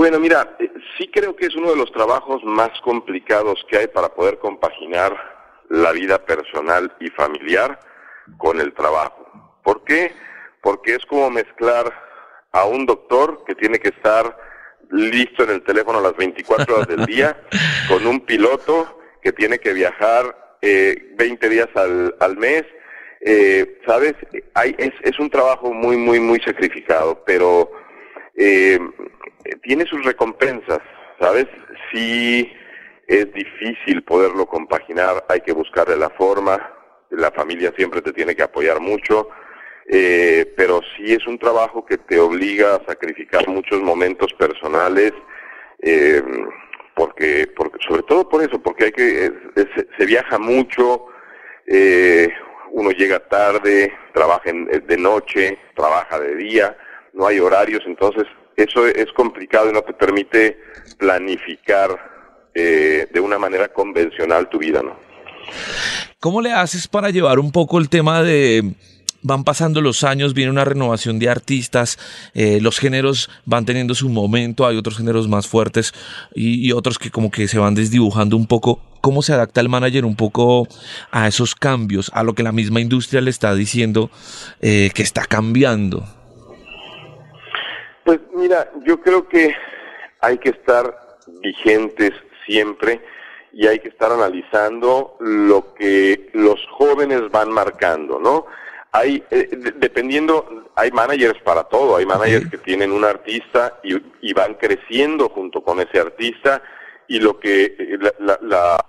Bueno, 0.00 0.18
mira, 0.18 0.56
eh, 0.58 0.72
sí 0.96 1.10
creo 1.12 1.36
que 1.36 1.44
es 1.44 1.54
uno 1.54 1.72
de 1.72 1.76
los 1.76 1.92
trabajos 1.92 2.42
más 2.42 2.70
complicados 2.80 3.62
que 3.68 3.76
hay 3.76 3.86
para 3.86 4.08
poder 4.08 4.38
compaginar 4.38 5.14
la 5.68 5.92
vida 5.92 6.24
personal 6.24 6.90
y 7.00 7.08
familiar 7.08 7.78
con 8.38 8.58
el 8.62 8.72
trabajo. 8.72 9.30
¿Por 9.62 9.84
qué? 9.84 10.10
Porque 10.62 10.94
es 10.94 11.04
como 11.04 11.28
mezclar 11.28 11.92
a 12.50 12.64
un 12.64 12.86
doctor 12.86 13.44
que 13.46 13.54
tiene 13.54 13.78
que 13.78 13.90
estar 13.90 14.38
listo 14.90 15.44
en 15.44 15.50
el 15.50 15.62
teléfono 15.64 16.00
las 16.00 16.16
24 16.16 16.76
horas 16.76 16.88
del 16.88 17.04
día, 17.04 17.38
con 17.86 18.06
un 18.06 18.20
piloto 18.20 19.02
que 19.20 19.32
tiene 19.32 19.58
que 19.58 19.74
viajar 19.74 20.56
eh, 20.62 21.12
20 21.18 21.46
días 21.50 21.68
al, 21.74 22.16
al 22.20 22.38
mes. 22.38 22.64
Eh, 23.20 23.78
¿Sabes? 23.86 24.14
Hay, 24.54 24.74
es, 24.78 24.92
es 25.02 25.18
un 25.18 25.28
trabajo 25.28 25.74
muy, 25.74 25.98
muy, 25.98 26.20
muy 26.20 26.40
sacrificado, 26.40 27.22
pero 27.26 27.70
eh, 28.34 28.78
eh, 29.44 29.56
tiene 29.62 29.86
sus 29.86 30.04
recompensas, 30.04 30.80
¿sabes? 31.18 31.46
Sí 31.92 32.50
es 33.10 33.32
difícil 33.32 34.04
poderlo 34.04 34.46
compaginar, 34.46 35.24
hay 35.28 35.40
que 35.40 35.52
buscarle 35.52 35.96
la 35.96 36.10
forma, 36.10 36.72
la 37.10 37.32
familia 37.32 37.72
siempre 37.76 38.00
te 38.02 38.12
tiene 38.12 38.36
que 38.36 38.44
apoyar 38.44 38.78
mucho, 38.78 39.28
eh, 39.88 40.52
pero 40.56 40.80
sí 40.96 41.12
es 41.12 41.26
un 41.26 41.36
trabajo 41.36 41.84
que 41.84 41.98
te 41.98 42.20
obliga 42.20 42.76
a 42.76 42.84
sacrificar 42.86 43.48
muchos 43.48 43.82
momentos 43.82 44.32
personales, 44.34 45.12
eh, 45.80 46.22
porque, 46.94 47.48
porque 47.56 47.78
sobre 47.88 48.04
todo 48.04 48.28
por 48.28 48.42
eso, 48.42 48.62
porque 48.62 48.84
hay 48.84 48.92
que 48.92 49.32
se, 49.98 50.06
viaja 50.06 50.38
mucho, 50.38 51.06
eh, 51.66 52.28
uno 52.70 52.92
llega 52.92 53.18
tarde, 53.28 53.92
trabaja 54.14 54.52
de 54.52 54.96
noche, 54.96 55.58
trabaja 55.74 56.20
de 56.20 56.36
día, 56.36 56.76
no 57.12 57.26
hay 57.26 57.40
horarios, 57.40 57.82
entonces 57.86 58.24
eso 58.56 58.86
es 58.86 59.12
complicado 59.12 59.70
y 59.70 59.72
no 59.72 59.82
te 59.82 59.92
permite 59.92 60.58
planificar 60.98 62.50
eh, 62.54 63.06
de 63.12 63.20
una 63.20 63.38
manera 63.38 63.68
convencional 63.68 64.48
tu 64.48 64.58
vida, 64.58 64.82
¿no? 64.82 64.96
¿Cómo 66.18 66.42
le 66.42 66.52
haces 66.52 66.86
para 66.86 67.10
llevar 67.10 67.38
un 67.38 67.50
poco 67.50 67.78
el 67.78 67.88
tema 67.88 68.22
de 68.22 68.74
van 69.22 69.44
pasando 69.44 69.80
los 69.80 70.04
años, 70.04 70.34
viene 70.34 70.50
una 70.50 70.64
renovación 70.64 71.18
de 71.18 71.28
artistas, 71.28 71.98
eh, 72.34 72.58
los 72.60 72.78
géneros 72.78 73.30
van 73.44 73.64
teniendo 73.64 73.94
su 73.94 74.08
momento, 74.08 74.66
hay 74.66 74.76
otros 74.76 74.96
géneros 74.96 75.28
más 75.28 75.46
fuertes 75.46 75.92
y, 76.34 76.72
otros 76.72 76.98
que 76.98 77.10
como 77.10 77.30
que 77.30 77.48
se 77.48 77.58
van 77.58 77.74
desdibujando 77.74 78.36
un 78.36 78.46
poco. 78.46 78.80
¿Cómo 79.00 79.22
se 79.22 79.32
adapta 79.32 79.60
el 79.60 79.68
manager 79.68 80.04
un 80.04 80.16
poco 80.16 80.68
a 81.10 81.26
esos 81.26 81.54
cambios, 81.54 82.10
a 82.14 82.22
lo 82.22 82.34
que 82.34 82.42
la 82.42 82.52
misma 82.52 82.80
industria 82.80 83.20
le 83.20 83.30
está 83.30 83.54
diciendo 83.54 84.10
eh, 84.60 84.90
que 84.94 85.02
está 85.02 85.24
cambiando? 85.24 86.04
Pues 88.10 88.22
mira, 88.34 88.68
yo 88.84 89.00
creo 89.00 89.28
que 89.28 89.54
hay 90.18 90.36
que 90.38 90.48
estar 90.48 90.98
vigentes 91.44 92.10
siempre 92.44 93.00
y 93.52 93.68
hay 93.68 93.78
que 93.78 93.86
estar 93.86 94.10
analizando 94.10 95.16
lo 95.20 95.72
que 95.74 96.28
los 96.32 96.58
jóvenes 96.72 97.30
van 97.30 97.52
marcando, 97.52 98.18
¿no? 98.18 98.46
hay, 98.90 99.22
eh, 99.30 99.48
dependiendo, 99.76 100.64
hay 100.74 100.90
managers 100.90 101.40
para 101.42 101.62
todo, 101.62 101.98
hay 101.98 102.04
managers 102.04 102.50
que 102.50 102.58
tienen 102.58 102.90
un 102.90 103.04
artista 103.04 103.78
y, 103.84 104.32
van 104.32 104.54
creciendo 104.54 105.28
junto 105.28 105.62
con 105.62 105.78
ese 105.78 106.00
artista 106.00 106.64
y 107.06 107.20
lo 107.20 107.38
que 107.38 107.76
eh, 107.78 107.98
la, 108.18 108.84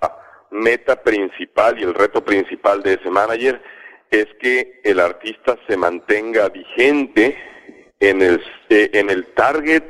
meta 0.50 1.00
principal 1.00 1.78
y 1.78 1.84
el 1.84 1.94
reto 1.94 2.24
principal 2.24 2.82
de 2.82 2.94
ese 2.94 3.08
manager 3.08 3.62
es 4.10 4.26
que 4.40 4.80
el 4.82 4.98
artista 4.98 5.56
se 5.68 5.76
mantenga 5.76 6.48
vigente 6.48 7.51
en 8.02 8.20
el, 8.20 8.42
eh, 8.68 8.90
en 8.94 9.10
el 9.10 9.26
target 9.34 9.84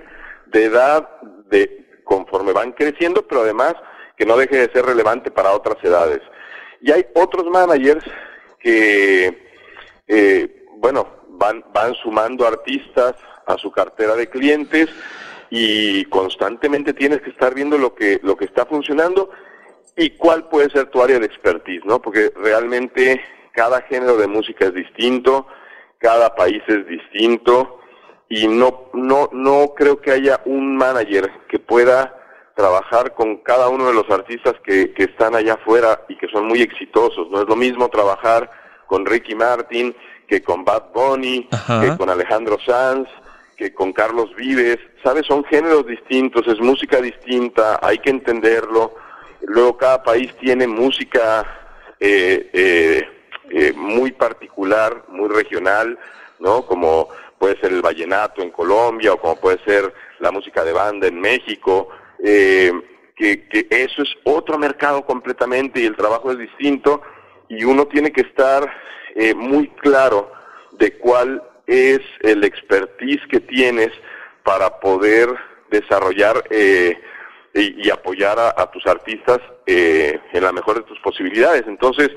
de 0.46 0.64
edad 0.64 1.08
de 1.50 2.02
conforme 2.04 2.52
van 2.52 2.72
creciendo, 2.72 3.26
pero 3.26 3.40
además 3.40 3.74
que 4.18 4.26
no 4.26 4.36
deje 4.36 4.58
de 4.58 4.72
ser 4.72 4.84
relevante 4.84 5.30
para 5.30 5.52
otras 5.52 5.82
edades. 5.82 6.20
Y 6.82 6.92
hay 6.92 7.06
otros 7.14 7.46
managers 7.46 8.04
que 8.60 9.50
eh, 10.06 10.66
bueno, 10.76 11.08
van, 11.30 11.64
van 11.72 11.94
sumando 11.94 12.46
artistas 12.46 13.14
a 13.46 13.56
su 13.56 13.70
cartera 13.70 14.14
de 14.14 14.28
clientes 14.28 14.90
y 15.48 16.04
constantemente 16.06 16.92
tienes 16.92 17.22
que 17.22 17.30
estar 17.30 17.54
viendo 17.54 17.78
lo 17.78 17.94
que, 17.94 18.20
lo 18.22 18.36
que 18.36 18.44
está 18.44 18.66
funcionando 18.66 19.30
y 19.96 20.10
cuál 20.10 20.48
puede 20.50 20.68
ser 20.68 20.90
tu 20.90 21.02
área 21.02 21.18
de 21.18 21.26
expertise, 21.26 21.84
¿no? 21.86 22.02
Porque 22.02 22.30
realmente 22.36 23.22
cada 23.52 23.80
género 23.82 24.18
de 24.18 24.26
música 24.26 24.66
es 24.66 24.74
distinto, 24.74 25.46
cada 25.98 26.34
país 26.34 26.62
es 26.66 26.86
distinto 26.86 27.78
y 28.32 28.48
no, 28.48 28.88
no, 28.94 29.28
no 29.30 29.74
creo 29.76 30.00
que 30.00 30.10
haya 30.10 30.40
un 30.46 30.74
manager 30.74 31.30
que 31.50 31.58
pueda 31.58 32.18
trabajar 32.56 33.12
con 33.12 33.36
cada 33.42 33.68
uno 33.68 33.88
de 33.88 33.92
los 33.92 34.08
artistas 34.08 34.54
que, 34.64 34.94
que 34.94 35.04
están 35.04 35.34
allá 35.34 35.52
afuera 35.52 36.00
y 36.08 36.16
que 36.16 36.28
son 36.28 36.46
muy 36.46 36.62
exitosos. 36.62 37.30
No 37.30 37.42
es 37.42 37.46
lo 37.46 37.56
mismo 37.56 37.90
trabajar 37.90 38.50
con 38.86 39.04
Ricky 39.04 39.34
Martin, 39.34 39.94
que 40.26 40.42
con 40.42 40.64
Bad 40.64 40.94
Bunny, 40.94 41.46
que 41.82 41.94
con 41.98 42.08
Alejandro 42.08 42.56
Sanz, 42.64 43.06
que 43.54 43.74
con 43.74 43.92
Carlos 43.92 44.34
Vives, 44.34 44.78
¿sabes? 45.04 45.26
Son 45.26 45.44
géneros 45.44 45.86
distintos, 45.86 46.48
es 46.48 46.58
música 46.58 47.02
distinta, 47.02 47.80
hay 47.82 47.98
que 47.98 48.08
entenderlo. 48.08 48.94
Luego 49.42 49.76
cada 49.76 50.02
país 50.02 50.34
tiene 50.40 50.66
música 50.66 51.44
eh, 52.00 52.48
eh, 52.54 53.08
eh, 53.50 53.74
muy 53.76 54.12
particular, 54.12 55.04
muy 55.08 55.28
regional, 55.28 55.98
¿no? 56.40 56.64
Como 56.64 57.08
puede 57.42 57.58
ser 57.58 57.72
el 57.72 57.82
vallenato 57.82 58.40
en 58.40 58.50
Colombia 58.50 59.14
o 59.14 59.20
como 59.20 59.34
puede 59.34 59.58
ser 59.64 59.92
la 60.20 60.30
música 60.30 60.62
de 60.62 60.72
banda 60.72 61.08
en 61.08 61.20
México. 61.20 61.88
que, 62.22 63.48
que 63.48 63.66
eso 63.68 64.02
es 64.02 64.14
otro 64.22 64.58
mercado 64.58 65.04
completamente 65.04 65.80
y 65.80 65.86
el 65.86 65.96
trabajo 65.96 66.30
es 66.30 66.38
distinto 66.38 67.02
y 67.48 67.64
uno 67.64 67.86
tiene 67.86 68.12
que 68.12 68.20
estar 68.20 68.72
eh, 69.16 69.34
muy 69.34 69.66
claro 69.82 70.30
de 70.78 70.96
cuál 70.98 71.42
es 71.66 71.98
el 72.20 72.44
expertise 72.44 73.20
que 73.28 73.40
tienes 73.40 73.90
para 74.44 74.78
poder 74.78 75.28
desarrollar 75.68 76.44
eh, 76.50 76.96
y, 77.54 77.90
apoyar 77.90 78.38
a, 78.38 78.70
tus 78.70 78.86
artistas 78.86 79.40
eh, 79.66 80.20
en 80.32 80.44
la 80.44 80.52
mejor 80.52 80.76
de 80.76 80.82
tus 80.84 81.00
posibilidades. 81.00 81.64
Entonces, 81.66 82.10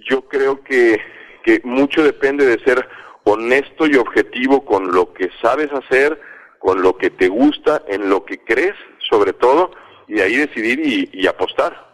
yo 0.00 0.22
creo 0.22 0.62
que, 0.64 1.00
que 1.44 1.60
mucho 1.62 2.02
depende 2.02 2.44
de 2.44 2.58
ser 2.64 2.86
honesto 3.26 3.86
y 3.86 3.96
objetivo 3.96 4.64
con 4.64 4.92
lo 4.92 5.12
que 5.12 5.30
sabes 5.42 5.68
hacer, 5.72 6.18
con 6.60 6.80
lo 6.80 6.96
que 6.96 7.10
te 7.10 7.28
gusta, 7.28 7.82
en 7.88 8.08
lo 8.08 8.24
que 8.24 8.38
crees, 8.38 8.74
sobre 9.10 9.32
todo, 9.32 9.72
y 10.06 10.20
ahí 10.20 10.36
decidir 10.36 10.78
y, 10.78 11.10
y 11.12 11.26
apostar. 11.26 11.86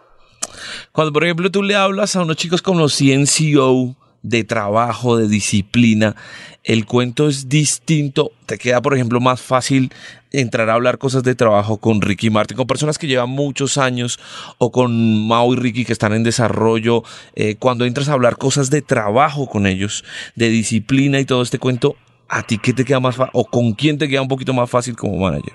Cuando, 0.92 1.12
por 1.12 1.24
ejemplo, 1.24 1.50
tú 1.50 1.62
le 1.62 1.74
hablas 1.74 2.16
a 2.16 2.22
unos 2.22 2.36
chicos 2.36 2.60
como 2.60 2.80
los 2.80 2.98
CNCO, 2.98 3.96
de 4.22 4.44
trabajo, 4.44 5.16
de 5.16 5.26
disciplina, 5.26 6.14
el 6.62 6.86
cuento 6.86 7.28
es 7.28 7.48
distinto. 7.48 8.30
Te 8.46 8.58
queda, 8.58 8.80
por 8.80 8.94
ejemplo, 8.94 9.18
más 9.18 9.40
fácil 9.40 9.90
entrar 10.32 10.70
a 10.70 10.74
hablar 10.74 10.98
cosas 10.98 11.22
de 11.22 11.34
trabajo 11.34 11.78
con 11.78 12.00
Ricky 12.00 12.30
Martin, 12.30 12.56
con 12.56 12.66
personas 12.66 12.98
que 12.98 13.06
llevan 13.06 13.30
muchos 13.30 13.78
años, 13.78 14.18
o 14.58 14.72
con 14.72 15.26
Mao 15.26 15.52
y 15.52 15.56
Ricky 15.56 15.84
que 15.84 15.92
están 15.92 16.12
en 16.12 16.24
desarrollo. 16.24 17.02
Eh, 17.34 17.56
cuando 17.58 17.84
entras 17.84 18.08
a 18.08 18.14
hablar 18.14 18.36
cosas 18.36 18.70
de 18.70 18.82
trabajo 18.82 19.48
con 19.48 19.66
ellos, 19.66 20.04
de 20.34 20.48
disciplina 20.48 21.20
y 21.20 21.24
todo 21.24 21.42
este 21.42 21.58
cuento, 21.58 21.96
¿a 22.28 22.42
ti 22.42 22.58
qué 22.58 22.72
te 22.72 22.84
queda 22.84 23.00
más 23.00 23.16
fácil? 23.16 23.30
¿O 23.34 23.44
con 23.44 23.72
quién 23.72 23.98
te 23.98 24.08
queda 24.08 24.22
un 24.22 24.28
poquito 24.28 24.52
más 24.52 24.70
fácil 24.70 24.96
como 24.96 25.16
manager? 25.18 25.54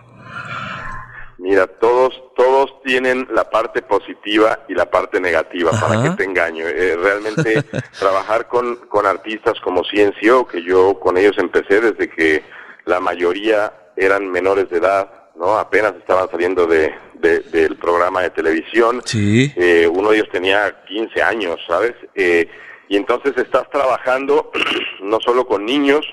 Mira, 1.39 1.65
todos, 1.65 2.13
todos 2.36 2.81
tienen 2.84 3.27
la 3.31 3.50
parte 3.50 3.81
positiva 3.81 4.60
y 4.67 4.74
la 4.74 4.89
parte 4.89 5.22
negativa, 5.22 5.72
para 5.72 6.03
que 6.03 6.10
te 6.12 6.24
engaño. 6.24 6.67
Eh, 6.67 6.96
realmente 6.98 7.63
trabajar 8.00 8.48
con, 8.48 8.75
con 8.88 9.05
artistas 9.05 9.53
como 9.63 9.84
Ciencio, 9.86 10.46
que 10.46 10.62
yo 10.63 11.00
con 11.00 11.17
ellos 11.17 11.38
empecé 11.38 11.79
desde 11.79 12.10
que 12.10 12.43
la 12.86 13.00
mayoría 13.00 13.72
eran 13.98 14.30
menores 14.32 14.70
de 14.70 14.77
edad, 14.77 15.12
¿no? 15.36 15.58
Apenas 15.58 15.96
estaban 15.96 16.30
saliendo 16.30 16.66
de, 16.68 16.94
del 17.20 17.75
programa 17.77 18.22
de 18.22 18.30
televisión. 18.30 19.01
Sí. 19.04 19.51
Eh, 19.56 19.89
uno 19.92 20.12
de 20.12 20.18
ellos 20.18 20.30
tenía 20.32 20.84
15 20.88 21.22
años, 21.22 21.60
¿sabes? 21.68 21.94
Eh, 22.16 22.48
y 22.88 22.96
entonces 22.96 23.34
estás 23.38 23.70
trabajando 23.70 24.51
no 25.01 25.20
solo 25.20 25.46
con 25.46 25.66
niños, 25.66 26.06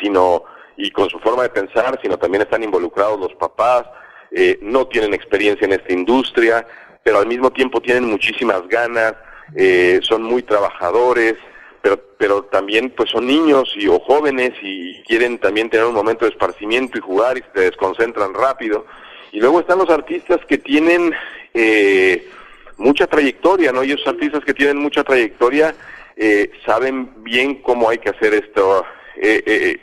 sino 0.00 0.44
y 0.76 0.90
con 0.90 1.08
su 1.08 1.18
forma 1.18 1.42
de 1.44 1.50
pensar, 1.50 1.98
sino 2.02 2.18
también 2.18 2.42
están 2.42 2.62
involucrados 2.62 3.18
los 3.18 3.34
papás, 3.34 3.84
eh, 4.30 4.58
no 4.62 4.86
tienen 4.86 5.14
experiencia 5.14 5.64
en 5.64 5.72
esta 5.72 5.92
industria, 5.92 6.66
pero 7.02 7.18
al 7.18 7.26
mismo 7.26 7.50
tiempo 7.50 7.80
tienen 7.80 8.04
muchísimas 8.04 8.66
ganas, 8.68 9.14
eh, 9.56 9.98
son 10.02 10.22
muy 10.22 10.42
trabajadores, 10.42 11.34
pero, 11.82 12.00
pero 12.18 12.42
también 12.44 12.90
pues 12.90 13.10
son 13.10 13.26
niños 13.26 13.72
y, 13.76 13.86
o 13.88 13.98
jóvenes 14.00 14.52
y 14.62 15.02
quieren 15.02 15.38
también 15.38 15.70
tener 15.70 15.86
un 15.86 15.94
momento 15.94 16.24
de 16.24 16.32
esparcimiento 16.32 16.98
y 16.98 17.00
jugar 17.00 17.38
y 17.38 17.44
se 17.54 17.60
desconcentran 17.62 18.34
rápido. 18.34 18.86
Y 19.32 19.40
luego 19.40 19.60
están 19.60 19.78
los 19.78 19.90
artistas 19.90 20.40
que 20.46 20.58
tienen 20.58 21.14
eh, 21.54 22.28
mucha 22.76 23.06
trayectoria, 23.06 23.72
¿no? 23.72 23.84
Y 23.84 23.92
esos 23.92 24.06
artistas 24.06 24.44
que 24.44 24.54
tienen 24.54 24.78
mucha 24.78 25.04
trayectoria 25.04 25.74
saben 26.66 27.22
bien 27.22 27.62
cómo 27.62 27.88
hay 27.88 27.98
que 27.98 28.08
hacer 28.08 28.34
esto, 28.34 28.84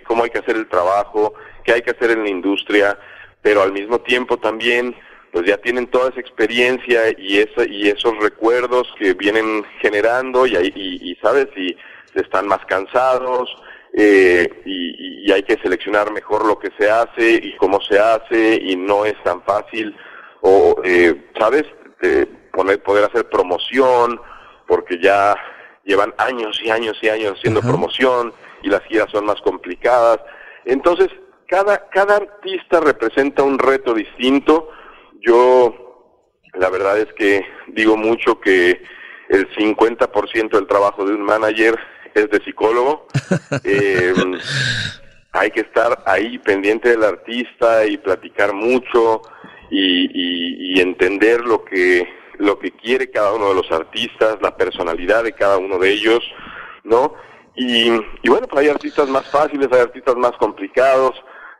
cómo 0.06 0.25
hay 0.25 0.30
que 0.30 0.40
hacer 0.40 0.58
el 0.58 0.68
trabajo, 0.68 1.34
qué 1.64 1.72
hay 1.72 1.82
que 1.82 1.92
hacer 1.92 2.12
en 2.12 2.24
la 2.24 2.30
industria, 2.30 3.00
pero 3.42 3.62
al 3.62 3.72
mismo 3.72 4.00
tiempo 4.00 4.38
también 4.38 4.96
pues 5.36 5.48
ya 5.48 5.58
tienen 5.58 5.88
toda 5.88 6.12
esa 6.12 6.22
experiencia 6.22 7.10
y 7.18 7.39
esa, 7.39 7.65
y 7.68 7.89
esos 7.89 8.18
recuerdos 8.22 8.88
que 8.98 9.13
vienen 9.15 9.65
generando 9.82 10.48
y, 10.48 10.56
y, 10.56 11.13
sabes 11.22 11.48
y 11.58 11.75
están 12.13 12.48
más 12.48 12.65
cansados 12.68 13.54
eh, 13.98 14.48
y, 14.63 15.30
hay 15.30 15.44
que 15.44 15.58
seleccionar 15.58 16.10
mejor 16.13 16.46
lo 16.46 16.58
que 16.58 16.70
se 16.80 16.89
hace 16.89 17.32
y 17.44 17.54
cómo 17.58 17.82
se 17.82 18.00
hace 18.00 18.56
y 18.62 18.77
no 18.77 19.04
es 19.04 19.22
tan 19.24 19.42
fácil 19.42 19.94
o 20.39 20.80
eh, 20.86 21.30
sabes 21.38 21.65
poner, 22.54 22.82
poder 22.82 23.04
hacer 23.04 23.27
promoción 23.27 24.18
porque 24.68 25.01
ya 25.01 25.36
llevan 25.84 26.13
años 26.18 26.62
y 26.63 26.70
años 26.70 26.98
y 27.01 27.10
años 27.10 27.34
haciendo 27.38 27.60
promoción 27.60 28.32
y 28.63 28.70
las 28.70 28.84
giras 28.84 29.12
son 29.12 29.25
más 29.25 29.42
complicadas 29.42 30.22
entonces 30.63 31.10
cada, 31.48 31.89
cada 31.89 32.15
artista 32.15 32.80
representa 32.80 33.44
un 33.44 33.60
reto 33.60 33.94
distinto. 33.94 34.70
Yo, 35.25 35.74
la 36.53 36.70
verdad 36.70 37.00
es 37.00 37.12
que 37.13 37.46
digo 37.67 37.98
mucho 37.98 38.39
que 38.39 38.82
el 39.29 39.50
50% 39.55 40.50
del 40.51 40.67
trabajo 40.67 41.05
de 41.05 41.13
un 41.13 41.24
manager 41.24 41.77
es 42.13 42.29
de 42.29 42.44
psicólogo. 42.44 43.08
Eh, 43.63 44.13
hay 45.32 45.51
que 45.51 45.62
estar 45.62 46.01
ahí 46.05 46.38
pendiente 46.39 46.89
del 46.89 47.03
artista 47.03 47.86
y 47.86 47.98
platicar 47.98 48.53
mucho 48.53 49.22
y, 49.70 50.79
entender 50.79 51.41
lo 51.41 51.63
que 51.63 52.08
lo 52.38 52.60
que 52.60 52.72
quiere 52.72 53.10
cada 53.10 53.34
uno 53.34 53.50
de 53.50 53.55
los 53.55 53.72
artistas, 53.72 54.38
la 54.41 54.55
personalidad 54.58 55.24
de 55.24 55.32
cada 55.34 55.58
uno 55.58 55.79
de 55.79 55.89
ellos, 55.89 56.20
¿no? 56.84 57.13
Y, 57.55 57.89
bueno, 58.27 58.48
pues 58.48 58.65
hay 58.65 58.70
artistas 58.70 59.08
más 59.08 59.25
fáciles, 59.29 59.70
hay 59.72 59.79
artistas 59.79 60.15
más 60.17 60.34
complicados, 60.34 61.15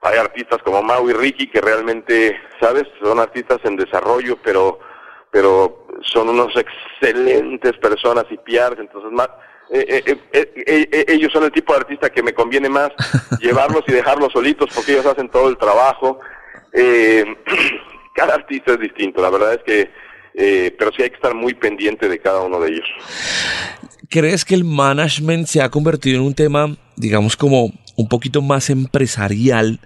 hay 0.06 0.20
artistas 0.20 0.60
como 0.64 0.84
Mau 0.84 1.10
y 1.10 1.14
Ricky 1.14 1.48
que 1.48 1.62
realmente, 1.62 2.40
¿sabes? 2.60 2.84
Son 3.02 3.20
artistas 3.20 3.60
en 3.64 3.76
desarrollo, 3.76 4.38
pero 4.44 4.80
pero 5.32 5.88
son 6.02 6.30
unos 6.30 6.54
excelentes 6.56 7.74
personas 7.78 8.24
y 8.30 8.38
PRs, 8.38 8.80
entonces 8.80 9.12
más 9.12 9.30
eh, 9.70 10.04
eh, 10.06 10.18
eh, 10.64 11.06
ellos 11.08 11.34
son 11.34 11.44
el 11.44 11.52
tipo 11.52 11.74
de 11.74 11.80
artista 11.80 12.10
que 12.10 12.22
me 12.22 12.34
conviene 12.34 12.70
más 12.70 12.92
llevarlos 13.42 13.84
y 13.88 13.94
dejarlos 13.94 14.32
solitos 14.32 14.70
porque 14.74 14.94
ellos 14.94 15.08
hacen 15.08 15.30
todo 15.30 15.50
el 15.50 15.58
trabajo. 15.58 16.20
cada 18.14 18.36
artista 18.36 18.74
es 18.74 18.80
distinto, 18.80 19.22
la 19.22 19.30
verdad 19.30 19.56
es 19.56 19.64
que, 19.64 20.72
pero 20.78 20.92
sí 20.92 21.04
hay 21.04 21.10
que 21.10 21.16
estar 21.16 21.34
muy 21.34 21.54
pendiente 21.54 22.08
de 22.08 22.20
cada 22.20 22.42
uno 22.42 22.60
de 22.60 22.70
ellos. 22.70 22.88
¿Crees 24.10 24.46
que 24.46 24.56
el 24.56 24.64
management 24.64 25.48
se 25.48 25.62
ha 25.62 25.70
convertido 25.70 26.18
en 26.18 26.24
un 26.24 26.34
tema, 26.34 26.76
digamos, 26.96 27.36
como 27.36 27.74
un 27.96 28.08
poquito 28.08 28.42
más 28.42 28.70
empresarial? 28.70 29.80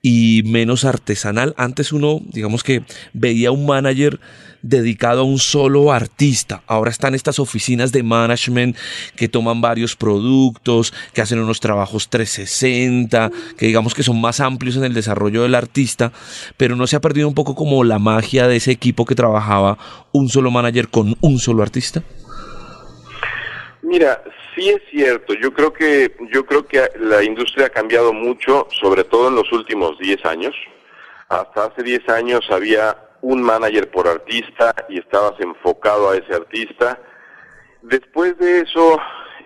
y 0.00 0.42
menos 0.44 0.84
artesanal. 0.84 1.54
Antes 1.56 1.92
uno, 1.92 2.20
digamos 2.32 2.62
que 2.62 2.82
veía 3.12 3.50
un 3.50 3.66
manager 3.66 4.20
dedicado 4.62 5.20
a 5.20 5.24
un 5.24 5.38
solo 5.38 5.92
artista. 5.92 6.62
Ahora 6.66 6.90
están 6.90 7.14
estas 7.14 7.38
oficinas 7.38 7.92
de 7.92 8.02
management 8.02 8.76
que 9.16 9.28
toman 9.28 9.60
varios 9.60 9.96
productos, 9.96 10.92
que 11.12 11.20
hacen 11.20 11.38
unos 11.38 11.60
trabajos 11.60 12.08
360, 12.08 13.30
que 13.56 13.66
digamos 13.66 13.94
que 13.94 14.02
son 14.02 14.20
más 14.20 14.40
amplios 14.40 14.76
en 14.76 14.84
el 14.84 14.94
desarrollo 14.94 15.42
del 15.42 15.54
artista, 15.54 16.12
pero 16.56 16.76
no 16.76 16.86
se 16.86 16.96
ha 16.96 17.00
perdido 17.00 17.28
un 17.28 17.34
poco 17.34 17.54
como 17.54 17.84
la 17.84 17.98
magia 17.98 18.48
de 18.48 18.56
ese 18.56 18.70
equipo 18.70 19.04
que 19.04 19.14
trabajaba 19.14 19.78
un 20.12 20.28
solo 20.28 20.50
manager 20.50 20.88
con 20.88 21.16
un 21.20 21.38
solo 21.38 21.62
artista. 21.62 22.02
Mira, 23.88 24.22
sí 24.54 24.68
es 24.68 24.82
cierto. 24.90 25.32
Yo 25.32 25.50
creo 25.54 25.72
que 25.72 26.14
yo 26.30 26.44
creo 26.44 26.66
que 26.66 26.90
la 27.00 27.24
industria 27.24 27.68
ha 27.68 27.70
cambiado 27.70 28.12
mucho, 28.12 28.68
sobre 28.70 29.02
todo 29.02 29.28
en 29.28 29.36
los 29.36 29.50
últimos 29.50 29.98
10 29.98 30.26
años. 30.26 30.54
Hasta 31.30 31.64
hace 31.64 31.82
10 31.82 32.06
años 32.10 32.46
había 32.50 32.98
un 33.22 33.40
manager 33.40 33.90
por 33.90 34.06
artista 34.06 34.74
y 34.90 34.98
estabas 34.98 35.40
enfocado 35.40 36.10
a 36.10 36.18
ese 36.18 36.34
artista. 36.34 37.00
Después 37.80 38.36
de 38.36 38.60
eso, 38.60 39.00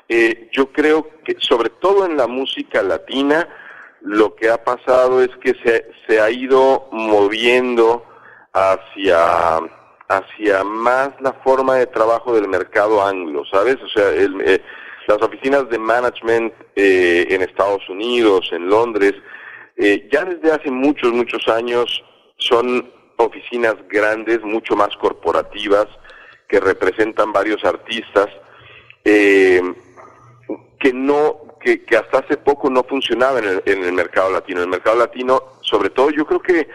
eh, 0.09 0.49
yo 0.51 0.73
creo 0.73 1.09
que 1.25 1.37
sobre 1.39 1.71
todo 1.71 2.05
en 2.05 2.17
la 2.17 2.27
música 2.27 2.83
latina, 2.83 3.49
lo 4.01 4.35
que 4.35 4.51
ha 4.51 4.65
pasado 4.65 5.23
es 5.23 5.31
que 5.37 5.55
se, 5.65 5.89
se 6.09 6.21
ha 6.21 6.29
ido 6.31 6.89
moviendo 6.91 8.05
hacia 8.53 9.61
hacia 10.19 10.63
más 10.65 11.11
la 11.21 11.33
forma 11.45 11.77
de 11.77 11.87
trabajo 11.87 12.35
del 12.35 12.49
mercado 12.49 13.05
anglo, 13.05 13.45
¿sabes? 13.51 13.77
O 13.83 13.89
sea, 13.89 14.11
eh, 14.11 14.61
las 15.07 15.23
oficinas 15.23 15.69
de 15.71 15.79
management 15.79 16.53
eh, 16.77 17.27
en 17.31 17.43
Estados 17.43 17.89
Unidos, 17.89 18.49
en 18.53 18.69
Londres, 18.69 19.15
ya 19.77 20.25
desde 20.25 20.53
hace 20.53 20.71
muchos, 20.71 21.13
muchos 21.13 21.49
años 21.49 22.05
son 22.37 22.89
oficinas 23.17 23.75
grandes, 23.89 24.43
mucho 24.43 24.77
más 24.77 24.95
corporativas, 24.97 25.89
que 26.49 26.61
representan 26.61 27.33
varios 27.33 27.65
artistas, 27.65 28.29
eh, 29.05 29.61
que 30.79 30.93
no, 30.93 31.59
que, 31.61 31.83
hasta 31.97 32.19
hace 32.19 32.37
poco 32.37 32.69
no 32.71 32.85
funcionaba 32.85 33.39
en 33.39 33.45
el, 33.47 33.63
en 33.65 33.85
el 33.85 33.93
mercado 33.93 34.31
latino. 34.31 34.61
El 34.61 34.69
mercado 34.69 34.99
latino, 34.99 35.43
sobre 35.63 35.91
todo, 35.91 36.11
yo 36.11 36.27
creo 36.27 36.43
que 36.43 36.69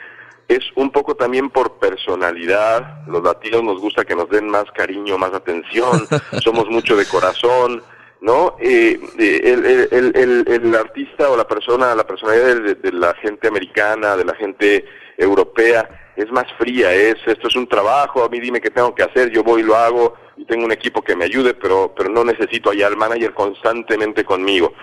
es 0.47 0.63
un 0.75 0.91
poco 0.91 1.15
también 1.15 1.49
por 1.49 1.73
personalidad. 1.73 3.05
Los 3.07 3.23
latinos 3.23 3.63
nos 3.63 3.79
gusta 3.81 4.05
que 4.05 4.15
nos 4.15 4.29
den 4.29 4.47
más 4.49 4.65
cariño, 4.71 5.17
más 5.17 5.33
atención. 5.33 6.07
Somos 6.43 6.69
mucho 6.69 6.95
de 6.95 7.05
corazón, 7.05 7.83
¿no? 8.21 8.55
Eh, 8.59 8.99
eh, 9.19 9.41
el, 9.43 10.15
el, 10.15 10.45
el, 10.47 10.75
artista 10.75 11.29
o 11.29 11.37
la 11.37 11.47
persona, 11.47 11.93
la 11.95 12.07
personalidad 12.07 12.75
de, 12.75 12.91
la 12.91 13.13
gente 13.15 13.47
americana, 13.47 14.15
de 14.15 14.25
la 14.25 14.35
gente 14.35 14.85
europea, 15.17 16.13
es 16.15 16.31
más 16.31 16.45
fría, 16.57 16.93
es 16.93 17.15
esto 17.25 17.47
es 17.47 17.55
un 17.55 17.67
trabajo, 17.67 18.23
a 18.23 18.29
mí 18.29 18.39
dime 18.39 18.61
qué 18.61 18.71
tengo 18.71 18.95
que 18.95 19.03
hacer, 19.03 19.29
yo 19.29 19.43
voy 19.43 19.61
y 19.61 19.65
lo 19.65 19.75
hago 19.75 20.15
y 20.35 20.45
tengo 20.45 20.65
un 20.65 20.71
equipo 20.71 21.03
que 21.03 21.15
me 21.15 21.25
ayude, 21.25 21.53
pero 21.53 21.93
pero 21.95 22.09
no 22.09 22.23
necesito 22.23 22.71
allá 22.71 22.87
al 22.87 22.97
manager 22.97 23.33
constantemente 23.33 24.23
conmigo. 24.23 24.73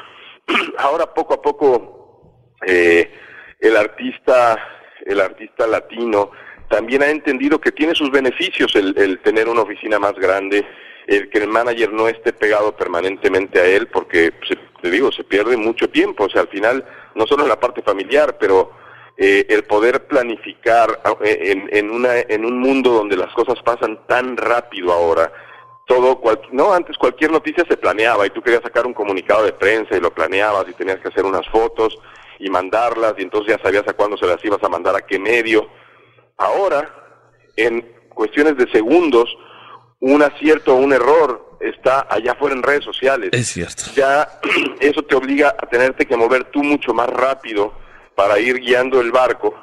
Ahora 0.78 1.12
poco 1.12 1.34
a 1.34 1.42
poco 1.42 2.48
eh, 2.66 3.10
el 3.60 3.76
artista 3.76 4.73
el 5.04 5.20
artista 5.20 5.66
latino 5.66 6.30
también 6.68 7.02
ha 7.02 7.10
entendido 7.10 7.60
que 7.60 7.72
tiene 7.72 7.94
sus 7.94 8.10
beneficios 8.10 8.74
el, 8.74 9.20
tener 9.22 9.48
una 9.48 9.62
oficina 9.62 9.98
más 9.98 10.14
grande, 10.14 10.66
el 11.06 11.28
que 11.28 11.38
el 11.38 11.48
manager 11.48 11.92
no 11.92 12.08
esté 12.08 12.32
pegado 12.32 12.74
permanentemente 12.74 13.60
a 13.60 13.66
él, 13.66 13.86
porque 13.88 14.32
te 14.80 14.90
digo, 14.90 15.12
se 15.12 15.24
pierde 15.24 15.56
mucho 15.56 15.88
tiempo, 15.88 16.24
o 16.24 16.30
sea, 16.30 16.42
al 16.42 16.48
final, 16.48 16.84
no 17.14 17.26
solo 17.26 17.42
en 17.42 17.50
la 17.50 17.60
parte 17.60 17.82
familiar, 17.82 18.38
pero 18.38 18.72
eh, 19.16 19.46
el 19.48 19.64
poder 19.64 20.06
planificar 20.06 21.00
eh, 21.22 21.38
en, 21.52 21.68
en, 21.70 21.90
una, 21.90 22.18
en 22.18 22.44
un 22.44 22.58
mundo 22.58 22.90
donde 22.90 23.16
las 23.16 23.32
cosas 23.34 23.62
pasan 23.62 24.00
tan 24.06 24.36
rápido 24.36 24.92
ahora, 24.92 25.30
todo, 25.86 26.20
no, 26.50 26.72
antes 26.72 26.96
cualquier 26.96 27.30
noticia 27.30 27.64
se 27.68 27.76
planeaba 27.76 28.26
y 28.26 28.30
tú 28.30 28.40
querías 28.40 28.62
sacar 28.62 28.86
un 28.86 28.94
comunicado 28.94 29.44
de 29.44 29.52
prensa 29.52 29.94
y 29.94 30.00
lo 30.00 30.14
planeabas 30.14 30.66
y 30.68 30.72
tenías 30.72 30.98
que 30.98 31.08
hacer 31.08 31.26
unas 31.26 31.46
fotos 31.50 31.98
y 32.38 32.50
mandarlas 32.50 33.14
y 33.18 33.22
entonces 33.22 33.56
ya 33.56 33.62
sabías 33.62 33.86
a 33.86 33.92
cuándo 33.92 34.16
se 34.16 34.26
las 34.26 34.44
ibas 34.44 34.62
a 34.62 34.68
mandar 34.68 34.96
a 34.96 35.06
qué 35.06 35.18
medio. 35.18 35.68
Ahora, 36.36 36.92
en 37.56 37.80
cuestiones 38.08 38.56
de 38.56 38.70
segundos, 38.70 39.28
un 40.00 40.22
acierto 40.22 40.74
o 40.74 40.78
un 40.78 40.92
error 40.92 41.58
está 41.60 42.06
allá 42.10 42.32
afuera 42.32 42.54
en 42.54 42.62
redes 42.62 42.84
sociales. 42.84 43.30
Es 43.32 43.48
cierto. 43.48 43.84
Ya 43.94 44.28
eso 44.80 45.02
te 45.02 45.14
obliga 45.14 45.54
a 45.58 45.66
tenerte 45.66 46.06
que 46.06 46.16
mover 46.16 46.44
tú 46.44 46.62
mucho 46.62 46.92
más 46.92 47.08
rápido 47.08 47.72
para 48.14 48.38
ir 48.38 48.60
guiando 48.60 49.00
el 49.00 49.10
barco 49.10 49.54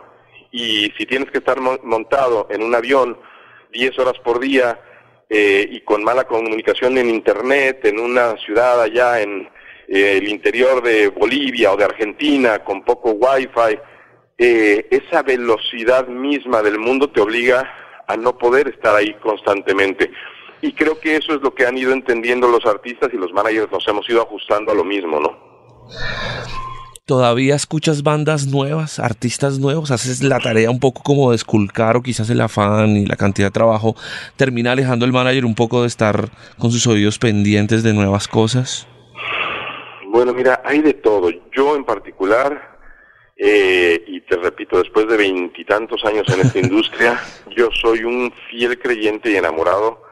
y 0.51 0.91
si 0.97 1.05
tienes 1.05 1.31
que 1.31 1.37
estar 1.37 1.59
montado 1.61 2.47
en 2.49 2.63
un 2.63 2.75
avión 2.75 3.17
10 3.71 3.99
horas 3.99 4.19
por 4.23 4.39
día 4.39 4.79
eh, 5.29 5.65
y 5.71 5.81
con 5.81 6.03
mala 6.03 6.25
comunicación 6.25 6.97
en 6.97 7.09
internet 7.09 7.85
en 7.85 7.99
una 7.99 8.35
ciudad 8.37 8.81
allá 8.81 9.21
en 9.21 9.49
el 9.91 10.29
interior 10.29 10.81
de 10.81 11.09
Bolivia 11.09 11.73
o 11.73 11.77
de 11.77 11.83
Argentina 11.83 12.63
con 12.63 12.83
poco 12.83 13.11
wifi, 13.11 13.77
eh, 14.37 14.87
esa 14.89 15.21
velocidad 15.21 16.07
misma 16.07 16.61
del 16.61 16.79
mundo 16.79 17.09
te 17.09 17.19
obliga 17.19 17.69
a 18.07 18.15
no 18.15 18.37
poder 18.37 18.69
estar 18.69 18.95
ahí 18.95 19.13
constantemente. 19.21 20.11
Y 20.61 20.73
creo 20.73 20.99
que 20.99 21.17
eso 21.17 21.33
es 21.33 21.41
lo 21.41 21.53
que 21.53 21.65
han 21.65 21.77
ido 21.77 21.91
entendiendo 21.91 22.47
los 22.47 22.65
artistas 22.65 23.09
y 23.13 23.17
los 23.17 23.33
managers 23.33 23.71
nos 23.71 23.85
hemos 23.87 24.09
ido 24.09 24.21
ajustando 24.21 24.71
a 24.71 24.75
lo 24.75 24.85
mismo, 24.85 25.19
¿no? 25.19 25.51
¿Todavía 27.05 27.55
escuchas 27.55 28.03
bandas 28.03 28.47
nuevas, 28.47 28.97
artistas 28.97 29.59
nuevos? 29.59 29.91
¿Haces 29.91 30.23
la 30.23 30.39
tarea 30.39 30.71
un 30.71 30.79
poco 30.79 31.03
como 31.03 31.31
de 31.31 31.35
esculcar 31.35 31.97
o 31.97 32.01
quizás 32.01 32.29
el 32.29 32.39
afán 32.39 32.95
y 32.95 33.05
la 33.05 33.17
cantidad 33.17 33.47
de 33.47 33.51
trabajo 33.51 33.97
termina 34.37 34.71
alejando 34.71 35.03
el 35.03 35.11
manager 35.11 35.43
un 35.43 35.55
poco 35.55 35.81
de 35.81 35.87
estar 35.87 36.29
con 36.57 36.71
sus 36.71 36.87
oídos 36.87 37.19
pendientes 37.19 37.83
de 37.83 37.93
nuevas 37.93 38.29
cosas? 38.29 38.87
Bueno, 40.11 40.33
mira, 40.33 40.61
hay 40.65 40.81
de 40.81 40.95
todo. 40.95 41.29
Yo 41.53 41.73
en 41.73 41.85
particular, 41.85 42.77
eh, 43.37 44.03
y 44.07 44.19
te 44.19 44.35
repito, 44.35 44.77
después 44.77 45.07
de 45.07 45.15
veintitantos 45.15 46.03
años 46.03 46.27
en 46.33 46.41
esta 46.41 46.59
industria, 46.67 47.17
yo 47.55 47.69
soy 47.71 48.03
un 48.03 48.33
fiel 48.49 48.77
creyente 48.77 49.31
y 49.31 49.37
enamorado 49.37 50.03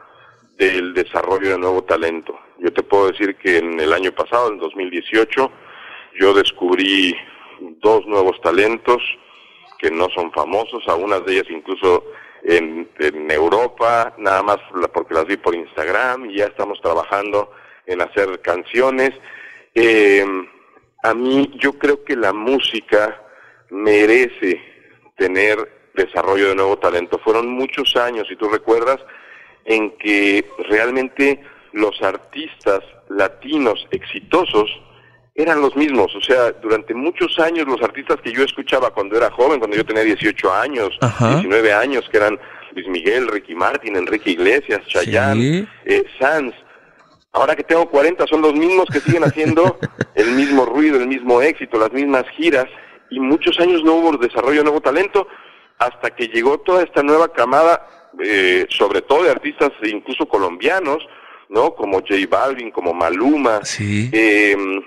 del 0.56 0.94
desarrollo 0.94 1.50
de 1.50 1.58
nuevo 1.58 1.84
talento. 1.84 2.34
Yo 2.60 2.72
te 2.72 2.82
puedo 2.82 3.08
decir 3.08 3.36
que 3.36 3.58
en 3.58 3.78
el 3.78 3.92
año 3.92 4.10
pasado, 4.12 4.50
en 4.50 4.58
2018, 4.58 5.52
yo 6.18 6.32
descubrí 6.32 7.14
dos 7.82 8.06
nuevos 8.06 8.40
talentos 8.40 9.02
que 9.78 9.90
no 9.90 10.08
son 10.14 10.32
famosos, 10.32 10.82
algunas 10.88 11.26
de 11.26 11.34
ellas 11.34 11.50
incluso 11.50 12.04
en, 12.42 12.88
Europa, 13.28 14.14
nada 14.16 14.42
más 14.42 14.56
porque 14.94 15.12
las 15.12 15.26
vi 15.26 15.36
por 15.36 15.54
Instagram 15.54 16.30
y 16.30 16.38
ya 16.38 16.46
estamos 16.46 16.80
trabajando 16.80 17.52
en 17.84 18.00
hacer 18.00 18.40
canciones. 18.40 19.10
Eh, 19.74 20.24
a 21.02 21.14
mí 21.14 21.50
yo 21.58 21.78
creo 21.78 22.04
que 22.04 22.16
la 22.16 22.32
música 22.32 23.20
merece 23.70 24.60
tener 25.16 25.58
desarrollo 25.94 26.48
de 26.48 26.54
nuevo 26.54 26.78
talento. 26.78 27.18
Fueron 27.22 27.48
muchos 27.48 27.96
años, 27.96 28.26
si 28.28 28.36
tú 28.36 28.48
recuerdas, 28.48 28.98
en 29.64 29.96
que 29.98 30.44
realmente 30.68 31.40
los 31.72 32.00
artistas 32.02 32.80
latinos 33.08 33.86
exitosos 33.90 34.70
eran 35.34 35.60
los 35.60 35.76
mismos. 35.76 36.14
O 36.14 36.20
sea, 36.20 36.52
durante 36.52 36.94
muchos 36.94 37.38
años 37.38 37.66
los 37.66 37.82
artistas 37.82 38.20
que 38.20 38.32
yo 38.32 38.44
escuchaba 38.44 38.90
cuando 38.90 39.16
era 39.16 39.30
joven, 39.30 39.58
cuando 39.58 39.76
yo 39.76 39.84
tenía 39.84 40.02
18 40.02 40.52
años, 40.52 40.98
19 41.00 41.72
años, 41.72 42.08
que 42.10 42.16
eran 42.16 42.38
Luis 42.74 42.88
Miguel, 42.88 43.28
Ricky 43.28 43.54
Martin, 43.54 43.96
Enrique 43.96 44.30
Iglesias, 44.30 44.80
Chayanne, 44.86 45.68
eh, 45.84 46.04
Sanz, 46.18 46.54
ahora 47.32 47.56
que 47.56 47.64
tengo 47.64 47.88
40 47.88 48.26
son 48.26 48.42
los 48.42 48.54
mismos 48.54 48.86
que 48.92 49.00
siguen 49.00 49.24
haciendo 49.24 49.78
el 50.14 50.30
mismo 50.32 50.64
ruido, 50.64 50.98
el 50.98 51.08
mismo 51.08 51.40
éxito, 51.42 51.78
las 51.78 51.92
mismas 51.92 52.24
giras, 52.36 52.66
y 53.10 53.20
muchos 53.20 53.58
años 53.58 53.82
no 53.84 53.94
hubo 53.94 54.16
desarrollo, 54.16 54.62
nuevo 54.62 54.80
talento, 54.80 55.26
hasta 55.78 56.10
que 56.10 56.28
llegó 56.28 56.58
toda 56.58 56.82
esta 56.82 57.02
nueva 57.02 57.32
camada, 57.32 57.86
eh, 58.22 58.66
sobre 58.68 59.02
todo 59.02 59.24
de 59.24 59.30
artistas 59.30 59.70
incluso 59.82 60.26
colombianos, 60.26 60.98
¿no? 61.48 61.74
Como 61.74 61.98
J 61.98 62.14
Balvin, 62.28 62.70
como 62.70 62.92
Maluma, 62.92 63.60
em, 63.78 64.82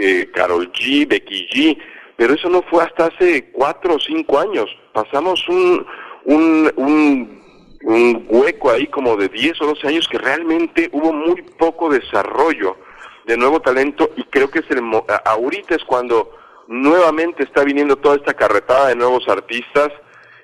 eh, 0.00 0.30
Carol 0.32 0.70
G, 0.72 1.06
Becky 1.06 1.48
G, 1.52 1.78
pero 2.16 2.34
eso 2.34 2.48
no 2.48 2.62
fue 2.62 2.82
hasta 2.82 3.06
hace 3.06 3.50
cuatro 3.52 3.94
o 3.94 4.00
cinco 4.00 4.40
años. 4.40 4.66
Pasamos 4.92 5.46
un, 5.48 5.86
un, 6.24 6.72
un, 6.76 7.37
un 7.82 8.26
hueco 8.28 8.70
ahí 8.70 8.86
como 8.88 9.16
de 9.16 9.28
10 9.28 9.60
o 9.62 9.66
12 9.66 9.88
años 9.88 10.08
que 10.08 10.18
realmente 10.18 10.88
hubo 10.92 11.12
muy 11.12 11.42
poco 11.42 11.88
desarrollo 11.88 12.76
de 13.26 13.36
nuevo 13.36 13.60
talento 13.60 14.10
y 14.16 14.24
creo 14.24 14.50
que 14.50 14.60
es 14.60 14.70
el, 14.70 14.82
ahorita 15.24 15.74
es 15.74 15.84
cuando 15.84 16.36
nuevamente 16.68 17.44
está 17.44 17.64
viniendo 17.64 17.96
toda 17.96 18.16
esta 18.16 18.34
carretada 18.34 18.88
de 18.88 18.96
nuevos 18.96 19.28
artistas, 19.28 19.90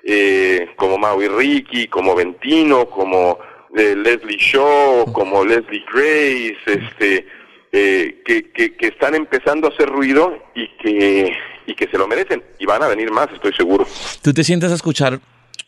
eh, 0.03 0.69
como 0.75 0.97
Maui 0.97 1.27
Ricky, 1.27 1.87
como 1.87 2.15
Ventino, 2.15 2.87
como 2.87 3.39
eh, 3.75 3.95
Leslie 3.95 4.37
Shaw, 4.37 5.11
como 5.11 5.43
Leslie 5.43 5.83
Grace, 5.91 6.57
este, 6.65 7.27
eh, 7.71 8.21
que, 8.25 8.51
que, 8.51 8.75
que, 8.75 8.87
están 8.87 9.15
empezando 9.15 9.67
a 9.67 9.71
hacer 9.71 9.89
ruido 9.89 10.37
y 10.53 10.67
que, 10.77 11.35
y 11.65 11.73
que 11.73 11.87
se 11.87 11.97
lo 11.97 12.07
merecen. 12.07 12.43
Y 12.59 12.65
van 12.65 12.83
a 12.83 12.87
venir 12.87 13.11
más, 13.11 13.27
estoy 13.31 13.53
seguro. 13.53 13.85
¿Tú 14.21 14.33
te 14.33 14.43
sientes 14.43 14.71
a 14.71 14.75
escuchar 14.75 15.19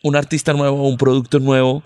un 0.02 0.16
artista 0.16 0.52
nuevo, 0.52 0.88
un 0.88 0.96
producto 0.96 1.38
nuevo? 1.38 1.82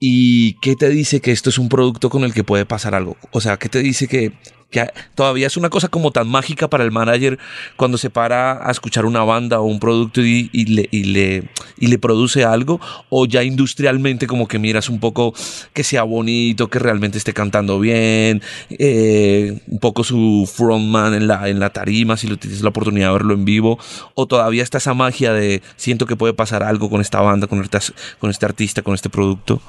¿Y 0.00 0.54
qué 0.60 0.76
te 0.76 0.88
dice 0.88 1.20
que 1.20 1.32
esto 1.32 1.50
es 1.50 1.58
un 1.58 1.68
producto 1.68 2.10
con 2.10 2.24
el 2.24 2.34
que 2.34 2.44
puede 2.44 2.66
pasar 2.66 2.94
algo? 2.94 3.16
O 3.30 3.40
sea, 3.40 3.56
¿qué 3.56 3.68
te 3.68 3.78
dice 3.80 4.08
que 4.08 4.32
que 4.74 4.90
todavía 5.14 5.46
es 5.46 5.56
una 5.56 5.70
cosa 5.70 5.86
como 5.86 6.10
tan 6.10 6.26
mágica 6.26 6.68
para 6.68 6.82
el 6.82 6.90
manager 6.90 7.38
cuando 7.76 7.96
se 7.96 8.10
para 8.10 8.68
a 8.68 8.72
escuchar 8.72 9.06
una 9.06 9.22
banda 9.22 9.60
o 9.60 9.64
un 9.64 9.78
producto 9.78 10.20
y, 10.20 10.48
le, 10.52 10.88
y, 10.90 11.04
le, 11.04 11.44
y 11.78 11.86
le 11.86 11.98
produce 11.98 12.44
algo, 12.44 12.80
o 13.08 13.24
ya 13.24 13.44
industrialmente 13.44 14.26
como 14.26 14.48
que 14.48 14.58
miras 14.58 14.88
un 14.88 14.98
poco 14.98 15.32
que 15.72 15.84
sea 15.84 16.02
bonito, 16.02 16.68
que 16.68 16.80
realmente 16.80 17.18
esté 17.18 17.32
cantando 17.32 17.78
bien, 17.78 18.42
eh, 18.70 19.60
un 19.68 19.78
poco 19.78 20.02
su 20.02 20.50
frontman 20.52 21.14
en 21.14 21.28
la, 21.28 21.48
en 21.48 21.60
la 21.60 21.70
tarima, 21.70 22.16
si 22.16 22.26
lo 22.26 22.36
tienes 22.36 22.60
la 22.62 22.70
oportunidad 22.70 23.08
de 23.08 23.12
verlo 23.12 23.34
en 23.34 23.44
vivo, 23.44 23.78
o 24.14 24.26
todavía 24.26 24.64
está 24.64 24.78
esa 24.78 24.92
magia 24.92 25.32
de 25.32 25.62
siento 25.76 26.06
que 26.06 26.16
puede 26.16 26.34
pasar 26.34 26.64
algo 26.64 26.90
con 26.90 27.00
esta 27.00 27.20
banda, 27.20 27.46
con 27.46 27.62
este, 27.62 27.78
con 28.18 28.30
este 28.30 28.44
artista, 28.44 28.82
con 28.82 28.94
este 28.94 29.08
producto. 29.08 29.62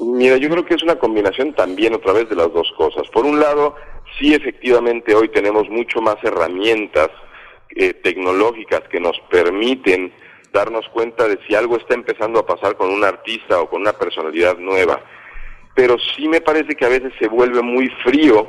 Mira, 0.00 0.36
yo 0.36 0.48
creo 0.48 0.64
que 0.64 0.74
es 0.74 0.82
una 0.82 0.96
combinación 0.96 1.54
también 1.54 1.94
otra 1.94 2.12
vez 2.12 2.28
de 2.28 2.36
las 2.36 2.52
dos 2.52 2.70
cosas. 2.76 3.08
Por 3.08 3.26
un 3.26 3.40
lado, 3.40 3.74
sí 4.18 4.32
efectivamente 4.32 5.14
hoy 5.14 5.28
tenemos 5.28 5.68
mucho 5.68 6.00
más 6.00 6.16
herramientas 6.22 7.08
eh, 7.70 7.94
tecnológicas 7.94 8.82
que 8.90 9.00
nos 9.00 9.18
permiten 9.30 10.12
darnos 10.52 10.88
cuenta 10.88 11.26
de 11.26 11.38
si 11.46 11.54
algo 11.54 11.76
está 11.76 11.94
empezando 11.94 12.38
a 12.38 12.46
pasar 12.46 12.76
con 12.76 12.90
un 12.90 13.04
artista 13.04 13.60
o 13.60 13.68
con 13.68 13.82
una 13.82 13.92
personalidad 13.92 14.56
nueva. 14.58 15.02
Pero 15.74 15.96
sí 15.98 16.28
me 16.28 16.40
parece 16.40 16.74
que 16.74 16.84
a 16.84 16.90
veces 16.90 17.12
se 17.18 17.28
vuelve 17.28 17.62
muy 17.62 17.88
frío 18.04 18.48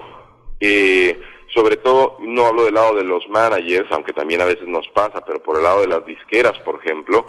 eh, 0.59 1.19
sobre 1.53 1.77
todo 1.77 2.17
no 2.19 2.45
hablo 2.45 2.65
del 2.65 2.75
lado 2.75 2.95
de 2.95 3.03
los 3.03 3.27
managers, 3.27 3.91
aunque 3.91 4.13
también 4.13 4.41
a 4.41 4.45
veces 4.45 4.67
nos 4.67 4.87
pasa, 4.89 5.21
pero 5.25 5.41
por 5.41 5.57
el 5.57 5.63
lado 5.63 5.81
de 5.81 5.87
las 5.87 6.05
disqueras, 6.05 6.57
por 6.59 6.79
ejemplo, 6.83 7.25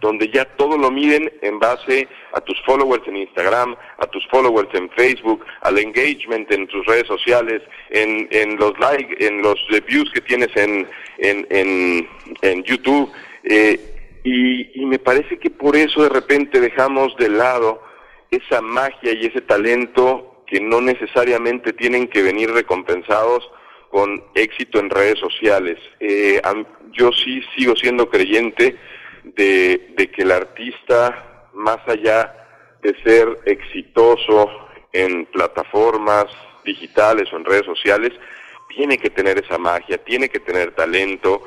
donde 0.00 0.30
ya 0.30 0.44
todo 0.56 0.78
lo 0.78 0.90
miden 0.90 1.32
en 1.42 1.58
base 1.58 2.06
a 2.32 2.40
tus 2.40 2.60
followers 2.64 3.06
en 3.08 3.16
Instagram, 3.16 3.74
a 3.98 4.06
tus 4.06 4.26
followers 4.28 4.72
en 4.74 4.88
Facebook, 4.90 5.44
al 5.62 5.78
engagement 5.78 6.50
en 6.52 6.66
tus 6.68 6.86
redes 6.86 7.06
sociales, 7.06 7.62
en, 7.90 8.28
en 8.30 8.56
los 8.56 8.78
likes, 8.78 9.24
en 9.26 9.42
los 9.42 9.58
reviews 9.68 10.10
que 10.12 10.20
tienes 10.20 10.54
en, 10.56 10.86
en, 11.18 11.46
en, 11.50 12.08
en 12.42 12.62
YouTube. 12.62 13.10
Eh, 13.42 13.80
y, 14.22 14.80
y 14.80 14.86
me 14.86 14.98
parece 14.98 15.38
que 15.38 15.50
por 15.50 15.76
eso 15.76 16.02
de 16.02 16.08
repente 16.08 16.60
dejamos 16.60 17.16
de 17.16 17.30
lado 17.30 17.82
esa 18.30 18.60
magia 18.60 19.12
y 19.12 19.26
ese 19.26 19.40
talento 19.40 20.35
que 20.46 20.60
no 20.60 20.80
necesariamente 20.80 21.72
tienen 21.72 22.08
que 22.08 22.22
venir 22.22 22.50
recompensados 22.50 23.50
con 23.90 24.22
éxito 24.34 24.78
en 24.78 24.90
redes 24.90 25.18
sociales. 25.18 25.78
Eh, 26.00 26.40
yo 26.92 27.10
sí 27.12 27.42
sigo 27.56 27.74
siendo 27.76 28.08
creyente 28.08 28.76
de, 29.24 30.10
que 30.14 30.22
el 30.22 30.32
artista, 30.32 31.48
más 31.54 31.78
allá 31.86 32.32
de 32.82 32.94
ser 33.02 33.38
exitoso 33.44 34.50
en 34.92 35.26
plataformas 35.26 36.26
digitales 36.64 37.32
o 37.32 37.36
en 37.36 37.44
redes 37.44 37.66
sociales, 37.66 38.12
tiene 38.68 38.98
que 38.98 39.10
tener 39.10 39.38
esa 39.38 39.58
magia, 39.58 39.98
tiene 39.98 40.28
que 40.28 40.40
tener 40.40 40.72
talento 40.72 41.42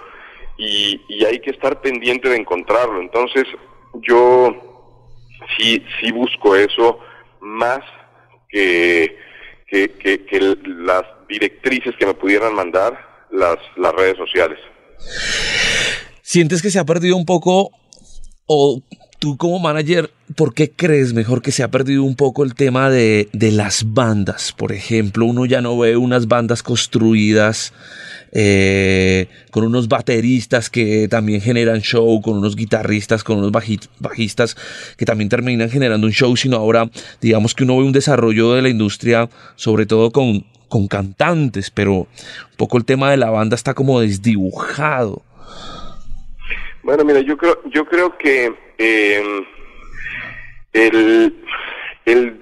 y, 0.57 1.01
y 1.07 1.25
hay 1.25 1.39
que 1.39 1.51
estar 1.51 1.81
pendiente 1.81 2.29
de 2.29 2.38
encontrarlo. 2.38 2.99
Entonces, 2.99 3.45
yo 3.93 4.55
sí, 5.57 5.83
sí 5.99 6.12
busco 6.12 6.55
eso 6.55 6.99
más 7.39 7.81
que, 8.49 9.15
que, 9.67 10.57
las 10.65 11.03
directrices 11.27 11.95
que 11.97 12.05
me 12.05 12.13
pudieran 12.13 12.53
mandar 12.53 13.27
las, 13.31 13.57
las 13.77 13.93
redes 13.93 14.17
sociales. 14.17 14.59
¿Sientes 16.21 16.62
que 16.62 16.69
se 16.69 16.79
ha 16.79 16.85
perdido 16.85 17.15
un 17.15 17.25
poco 17.25 17.71
o 18.51 18.81
tú 19.19 19.38
como 19.38 19.59
manager, 19.59 20.09
¿por 20.35 20.55
qué 20.55 20.71
crees 20.71 21.13
mejor 21.13 21.43
que 21.43 21.51
se 21.51 21.62
ha 21.62 21.69
perdido 21.69 22.03
un 22.03 22.15
poco 22.15 22.43
el 22.43 22.55
tema 22.55 22.89
de, 22.89 23.29
de 23.31 23.51
las 23.51 23.93
bandas? 23.93 24.53
Por 24.57 24.71
ejemplo, 24.71 25.27
uno 25.27 25.45
ya 25.45 25.62
no 25.62 25.77
ve 25.77 25.97
unas 25.97 26.27
bandas 26.27 26.63
construidas 26.63 27.73
eh, 28.31 29.27
con 29.51 29.65
unos 29.65 29.88
bateristas 29.88 30.71
que 30.71 31.07
también 31.07 31.41
generan 31.41 31.81
show, 31.81 32.21
con 32.21 32.38
unos 32.39 32.55
guitarristas, 32.55 33.23
con 33.23 33.38
unos 33.38 33.51
bajistas 33.51 34.57
que 34.97 35.05
también 35.05 35.29
terminan 35.29 35.69
generando 35.69 36.07
un 36.07 36.13
show, 36.13 36.35
sino 36.35 36.57
ahora 36.57 36.89
digamos 37.21 37.53
que 37.53 37.65
uno 37.65 37.77
ve 37.77 37.83
un 37.83 37.91
desarrollo 37.91 38.53
de 38.53 38.63
la 38.63 38.69
industria, 38.69 39.29
sobre 39.57 39.85
todo 39.85 40.12
con, 40.12 40.43
con 40.69 40.88
cantantes, 40.88 41.69
pero 41.69 41.93
un 41.93 42.07
poco 42.57 42.77
el 42.77 42.85
tema 42.85 43.12
de 43.12 43.17
la 43.17 43.29
banda 43.29 43.55
está 43.55 43.75
como 43.75 43.99
desdibujado. 43.99 45.21
Bueno, 46.83 47.03
mira, 47.03 47.19
yo 47.21 47.37
creo, 47.37 47.61
yo 47.65 47.85
creo 47.85 48.17
que 48.17 48.53
eh, 48.77 49.45
el, 50.73 51.43
el 52.05 52.41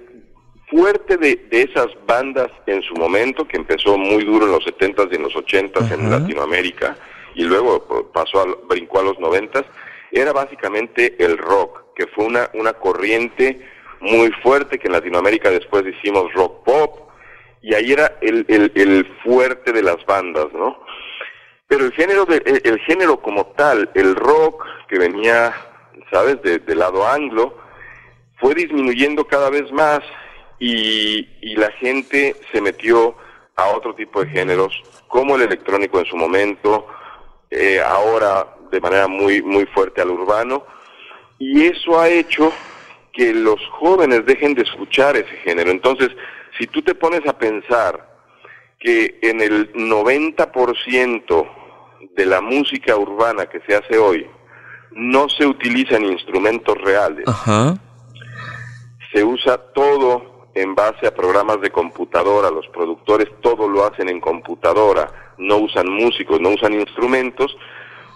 fuerte 0.70 1.18
de, 1.18 1.36
de, 1.50 1.64
esas 1.64 1.88
bandas 2.06 2.50
en 2.66 2.82
su 2.84 2.94
momento, 2.96 3.48
que 3.48 3.58
empezó 3.58 3.98
muy 3.98 4.24
duro 4.24 4.46
en 4.46 4.52
los 4.52 4.66
70s 4.66 5.10
y 5.12 5.16
en 5.16 5.24
los 5.24 5.34
80s 5.34 5.92
en 5.92 6.10
Latinoamérica, 6.10 6.98
y 7.36 7.44
luego 7.44 8.12
pasó 8.14 8.42
al, 8.42 8.56
brincó 8.68 9.00
a 9.00 9.04
los 9.04 9.18
90s, 9.18 9.66
era 10.12 10.34
básicamente 10.34 11.16
el 11.24 11.38
rock, 11.38 11.84
que 11.96 12.08
fue 12.08 12.26
una, 12.26 12.50
una 12.54 12.74
corriente 12.74 13.62
muy 14.00 14.32
fuerte 14.44 14.78
que 14.78 14.88
en 14.88 14.94
Latinoamérica 14.94 15.50
después 15.50 15.84
hicimos 15.86 16.32
rock 16.34 16.64
pop, 16.64 17.10
y 17.62 17.74
ahí 17.74 17.92
era 17.92 18.18
el, 18.22 18.46
el, 18.48 18.72
el 18.76 19.06
fuerte 19.24 19.72
de 19.72 19.82
las 19.82 20.06
bandas, 20.06 20.48
¿no? 20.54 20.80
Pero 21.68 21.86
el 21.86 21.92
género, 21.92 22.26
de, 22.26 22.42
el, 22.64 22.80
género 22.80 23.20
como 23.22 23.48
tal, 23.48 23.90
el 23.94 24.16
rock 24.16 24.66
que 24.88 24.98
venía, 24.98 25.54
¿sabes?, 26.12 26.42
de, 26.42 26.60
del 26.60 26.80
lado 26.80 27.06
anglo, 27.06 27.58
fue 28.38 28.56
disminuyendo 28.56 29.28
cada 29.28 29.50
vez 29.50 29.72
más 29.72 30.00
y, 30.60 31.28
y 31.42 31.56
la 31.56 31.72
gente 31.72 32.36
se 32.52 32.62
metió 32.62 33.16
a 33.56 33.70
otro 33.70 33.94
tipo 33.96 34.24
de 34.24 34.30
géneros, 34.30 34.82
como 35.08 35.36
el 35.36 35.42
electrónico 35.42 36.00
en 36.00 36.06
su 36.06 36.16
momento, 36.16 36.88
eh, 37.50 37.82
ahora 37.82 38.56
de 38.72 38.80
manera 38.80 39.08
muy, 39.08 39.42
muy 39.42 39.66
fuerte 39.66 40.02
al 40.02 40.12
urbano, 40.12 40.64
y 41.40 41.66
eso 41.66 42.00
ha 42.00 42.08
hecho 42.08 42.52
que 43.14 43.34
los 43.34 43.60
jóvenes 43.72 44.26
dejen 44.26 44.54
de 44.54 44.62
escuchar 44.62 45.18
ese 45.18 45.36
género. 45.38 45.72
Entonces, 45.72 46.10
si 46.58 46.68
tú 46.68 46.82
te 46.82 46.94
pones 46.94 47.26
a 47.28 47.38
pensar 47.38 48.17
que 48.80 49.20
en 49.22 49.42
el 49.42 49.74
90% 49.74 51.50
de 52.16 52.26
la 52.26 52.42
música 52.42 52.96
urbana 52.96 53.48
que 53.48 53.62
se 53.62 53.76
hace 53.76 53.98
hoy 53.98 54.28
no 54.92 55.30
se 55.30 55.46
utilizan 55.46 56.04
instrumentos 56.04 56.78
reales, 56.80 57.26
se 59.14 59.24
usa 59.24 59.58
todo 59.74 60.50
en 60.56 60.74
base 60.74 61.06
a 61.06 61.14
programas 61.14 61.62
de 61.62 61.70
computadora, 61.70 62.50
los 62.50 62.68
productores 62.70 63.28
todo 63.42 63.68
lo 63.68 63.86
hacen 63.86 64.10
en 64.10 64.20
computadora, 64.20 65.34
no 65.38 65.58
usan 65.58 65.88
músicos, 65.88 66.42
no 66.42 66.50
usan 66.50 66.74
instrumentos, 66.74 67.56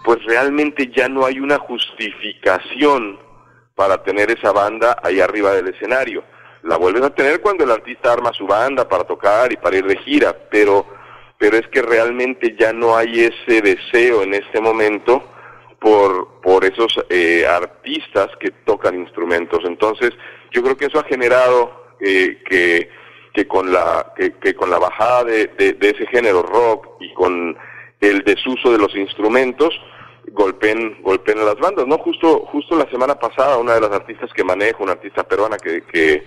pues 0.04 0.24
realmente 0.24 0.90
ya 0.94 1.08
no 1.08 1.24
hay 1.24 1.38
una 1.38 1.58
justificación 1.58 3.18
para 3.76 4.02
tener 4.02 4.30
esa 4.30 4.52
banda 4.52 4.96
ahí 5.02 5.20
arriba 5.20 5.52
del 5.52 5.68
escenario. 5.68 6.24
La 6.62 6.76
vuelven 6.76 7.04
a 7.04 7.10
tener 7.10 7.40
cuando 7.40 7.64
el 7.64 7.70
artista 7.70 8.12
arma 8.12 8.32
su 8.32 8.46
banda 8.46 8.88
para 8.88 9.04
tocar 9.04 9.52
y 9.52 9.56
para 9.56 9.76
ir 9.76 9.86
de 9.86 9.96
gira, 9.98 10.36
pero 10.50 10.86
pero 11.42 11.56
es 11.56 11.66
que 11.66 11.82
realmente 11.82 12.54
ya 12.56 12.72
no 12.72 12.96
hay 12.96 13.18
ese 13.18 13.60
deseo 13.62 14.22
en 14.22 14.32
este 14.32 14.60
momento 14.60 15.24
por, 15.80 16.40
por 16.40 16.64
esos 16.64 17.04
eh, 17.10 17.44
artistas 17.44 18.28
que 18.38 18.52
tocan 18.64 19.00
instrumentos. 19.00 19.58
Entonces, 19.64 20.12
yo 20.52 20.62
creo 20.62 20.76
que 20.76 20.86
eso 20.86 21.00
ha 21.00 21.04
generado 21.04 21.96
eh, 21.98 22.40
que, 22.48 22.88
que, 23.34 23.48
con 23.48 23.72
la, 23.72 24.14
que, 24.16 24.54
con 24.54 24.70
la 24.70 24.78
bajada 24.78 25.24
de, 25.24 25.48
de, 25.48 25.76
ese 25.80 26.06
género 26.06 26.42
rock 26.42 26.86
y 27.00 27.12
con 27.14 27.58
el 28.00 28.22
desuso 28.22 28.70
de 28.70 28.78
los 28.78 28.94
instrumentos, 28.94 29.74
golpeen, 30.28 31.02
golpeen 31.02 31.40
a 31.40 31.44
las 31.44 31.56
bandas, 31.56 31.88
¿no? 31.88 31.98
Justo, 31.98 32.46
justo 32.52 32.76
la 32.76 32.88
semana 32.88 33.16
pasada, 33.16 33.58
una 33.58 33.74
de 33.74 33.80
las 33.80 33.90
artistas 33.90 34.30
que 34.32 34.44
manejo, 34.44 34.84
una 34.84 34.92
artista 34.92 35.24
peruana 35.24 35.56
que, 35.56 35.82
que, 35.82 36.22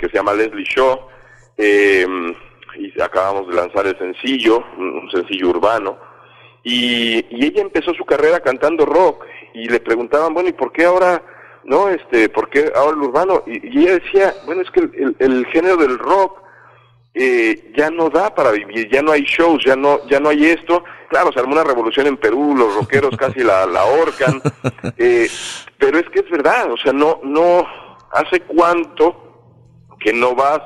que 0.00 0.08
se 0.08 0.16
llama 0.16 0.32
Leslie 0.32 0.64
Shaw, 0.64 0.98
eh, 1.58 2.06
y 2.76 3.00
acabamos 3.00 3.48
de 3.48 3.54
lanzar 3.54 3.86
el 3.86 3.98
sencillo, 3.98 4.64
un 4.78 5.10
sencillo 5.10 5.50
urbano, 5.50 5.98
y, 6.62 7.24
y, 7.30 7.44
ella 7.46 7.62
empezó 7.62 7.92
su 7.94 8.04
carrera 8.04 8.40
cantando 8.40 8.86
rock, 8.86 9.24
y 9.54 9.68
le 9.68 9.80
preguntaban, 9.80 10.34
bueno, 10.34 10.48
¿y 10.48 10.52
por 10.52 10.72
qué 10.72 10.84
ahora, 10.84 11.22
no, 11.64 11.88
este, 11.88 12.28
por 12.28 12.48
qué 12.48 12.72
ahora 12.74 12.96
el 12.96 13.02
urbano? 13.02 13.42
Y, 13.46 13.80
ella 13.80 13.98
decía, 13.98 14.34
bueno, 14.46 14.62
es 14.62 14.70
que 14.70 14.80
el, 14.80 15.16
el, 15.18 15.46
género 15.46 15.76
del 15.76 15.98
rock 15.98 16.38
eh, 17.14 17.72
ya 17.76 17.90
no 17.90 18.08
da 18.08 18.34
para 18.34 18.52
vivir, 18.52 18.88
ya 18.90 19.02
no 19.02 19.12
hay 19.12 19.22
shows, 19.22 19.62
ya 19.64 19.76
no, 19.76 20.06
ya 20.08 20.20
no 20.20 20.28
hay 20.28 20.46
esto, 20.46 20.84
claro, 21.08 21.32
se 21.32 21.40
armó 21.40 21.52
una 21.52 21.64
revolución 21.64 22.06
en 22.06 22.16
Perú, 22.16 22.54
los 22.56 22.74
rockeros 22.74 23.16
casi 23.18 23.40
la, 23.40 23.66
la 23.66 23.80
ahorcan, 23.80 24.40
eh, 24.96 25.28
pero 25.78 25.98
es 25.98 26.08
que 26.10 26.20
es 26.20 26.30
verdad, 26.30 26.70
o 26.70 26.76
sea, 26.76 26.92
no, 26.92 27.20
no, 27.22 27.66
hace 28.12 28.40
cuánto 28.40 29.29
que 30.00 30.12
no 30.12 30.34
vas 30.34 30.60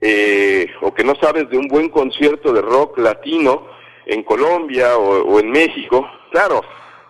eh, 0.00 0.66
o 0.80 0.92
que 0.92 1.04
no 1.04 1.14
sabes 1.14 1.48
de 1.48 1.56
un 1.56 1.68
buen 1.68 1.88
concierto 1.88 2.52
de 2.52 2.60
rock 2.60 2.98
latino 2.98 3.66
en 4.06 4.24
Colombia 4.24 4.96
o, 4.96 5.38
en 5.38 5.50
México, 5.50 6.04
claro, 6.32 6.60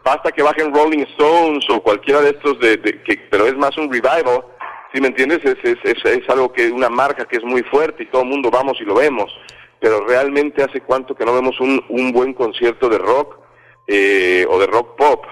basta 0.05 0.31
que 0.31 0.43
bajen 0.43 0.75
Rolling 0.75 1.05
Stones 1.15 1.65
o 1.71 1.83
cualquiera 1.83 2.21
de 2.21 2.31
estos, 2.31 2.61
de, 2.61 2.79
que, 2.81 3.17
pero 3.31 3.47
es 3.47 3.57
más 3.57 3.77
un 3.79 3.91
revival, 3.91 4.45
si 4.93 5.01
me 5.01 5.09
entiendes? 5.09 5.43
Es, 5.43 5.57
es, 5.65 6.05
es, 6.05 6.29
algo 6.29 6.53
que, 6.53 6.71
una 6.71 6.91
marca 6.91 7.25
que 7.25 7.39
es 7.39 7.45
muy 7.45 7.63
fuerte 7.63 8.03
y 8.03 8.07
todo 8.07 8.23
el 8.23 8.29
mundo 8.29 8.51
vamos 8.51 8.79
y 8.79 8.85
lo 8.85 8.97
vemos, 8.97 9.33
pero 9.81 10.07
realmente 10.07 10.63
hace 10.63 10.83
cuánto 10.83 11.15
que 11.15 11.25
no 11.25 11.33
vemos 11.33 11.59
un, 11.61 11.83
un 11.89 12.13
buen 12.13 12.35
concierto 12.35 12.91
de 12.91 12.99
rock 12.99 13.39
eh, 13.87 14.47
o 14.51 14.59
de 14.59 14.67
rock 14.67 14.97
pop 14.97 15.25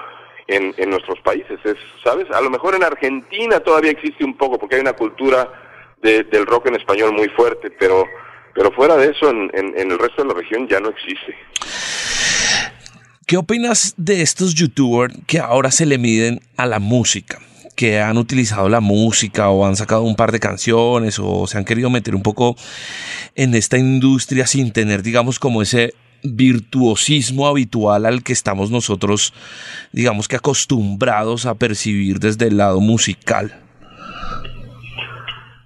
en, 0.46 0.74
en 0.78 0.88
nuestros 0.88 1.20
países, 1.20 1.60
es, 1.62 1.76
¿sabes? 2.02 2.30
A 2.30 2.40
lo 2.40 2.48
mejor 2.48 2.74
en 2.74 2.84
Argentina 2.84 3.60
todavía 3.60 3.90
existe 3.90 4.24
un 4.24 4.38
poco 4.38 4.58
porque 4.58 4.76
hay 4.76 4.80
una 4.80 4.94
cultura 4.94 5.69
del 6.02 6.46
rock 6.46 6.66
en 6.66 6.76
español 6.76 7.12
muy 7.12 7.28
fuerte, 7.28 7.70
pero, 7.78 8.06
pero 8.54 8.72
fuera 8.72 8.96
de 8.96 9.10
eso, 9.10 9.30
en, 9.30 9.50
en, 9.54 9.90
el 9.90 9.98
resto 9.98 10.22
de 10.22 10.28
la 10.28 10.34
región 10.34 10.66
ya 10.68 10.80
no 10.80 10.88
existe. 10.88 11.34
¿Qué 13.26 13.36
opinas 13.36 13.94
de 13.96 14.22
estos 14.22 14.54
youtubers 14.54 15.14
que 15.26 15.38
ahora 15.38 15.70
se 15.70 15.86
le 15.86 15.98
miden 15.98 16.40
a 16.56 16.66
la 16.66 16.78
música? 16.78 17.38
que 17.76 17.98
han 17.98 18.18
utilizado 18.18 18.68
la 18.68 18.80
música 18.80 19.48
o 19.48 19.64
han 19.64 19.74
sacado 19.74 20.02
un 20.02 20.14
par 20.14 20.32
de 20.32 20.38
canciones 20.38 21.18
o 21.18 21.46
se 21.46 21.56
han 21.56 21.64
querido 21.64 21.88
meter 21.88 22.14
un 22.14 22.22
poco 22.22 22.54
en 23.36 23.54
esta 23.54 23.78
industria 23.78 24.46
sin 24.46 24.70
tener, 24.70 25.02
digamos, 25.02 25.38
como 25.38 25.62
ese 25.62 25.94
virtuosismo 26.22 27.46
habitual 27.46 28.06
al 28.06 28.22
que 28.22 28.34
estamos 28.34 28.70
nosotros, 28.70 29.32
digamos 29.92 30.28
que 30.28 30.36
acostumbrados 30.36 31.46
a 31.46 31.54
percibir 31.54 32.18
desde 32.18 32.48
el 32.48 32.58
lado 32.58 32.80
musical. 32.80 33.59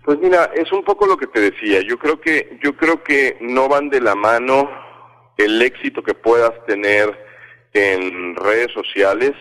Pues 0.05 0.19
mira, 0.19 0.51
es 0.55 0.71
un 0.71 0.85
poco 0.85 1.07
lo 1.07 1.17
que 1.17 1.27
te 1.27 1.41
decía. 1.41 1.81
Yo 1.81 1.99
creo 1.99 2.21
que 2.21 2.59
yo 2.63 2.77
creo 2.77 3.03
que 3.03 3.39
no 3.41 3.69
van 3.69 3.89
de 3.89 4.03
la 4.03 4.15
mano 4.15 4.69
el 5.39 5.63
éxito 5.63 6.03
que 6.03 6.13
puedas 6.13 6.53
tener 6.67 7.19
en 7.73 8.37
redes 8.37 8.71
sociales 8.73 9.33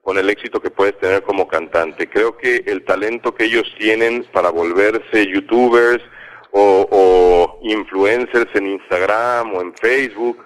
con 0.00 0.18
el 0.18 0.30
éxito 0.30 0.60
que 0.60 0.70
puedes 0.70 0.96
tener 1.00 1.24
como 1.24 1.48
cantante. 1.48 2.08
Creo 2.08 2.36
que 2.36 2.62
el 2.66 2.84
talento 2.84 3.34
que 3.34 3.46
ellos 3.46 3.64
tienen 3.78 4.24
para 4.32 4.50
volverse 4.50 5.26
youtubers 5.26 6.02
o, 6.52 6.86
o 6.88 7.58
influencers 7.62 8.54
en 8.54 8.68
Instagram 8.68 9.54
o 9.54 9.60
en 9.60 9.74
Facebook 9.74 10.38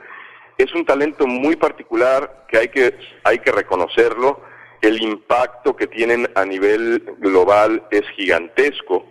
es 0.56 0.74
un 0.74 0.86
talento 0.86 1.26
muy 1.26 1.54
particular 1.54 2.46
que 2.48 2.56
hay 2.56 2.68
que 2.68 2.94
hay 3.24 3.40
que 3.40 3.52
reconocerlo. 3.52 4.40
El 4.80 5.02
impacto 5.02 5.76
que 5.76 5.86
tienen 5.86 6.30
a 6.34 6.46
nivel 6.46 7.04
global 7.18 7.86
es 7.90 8.08
gigantesco 8.16 9.04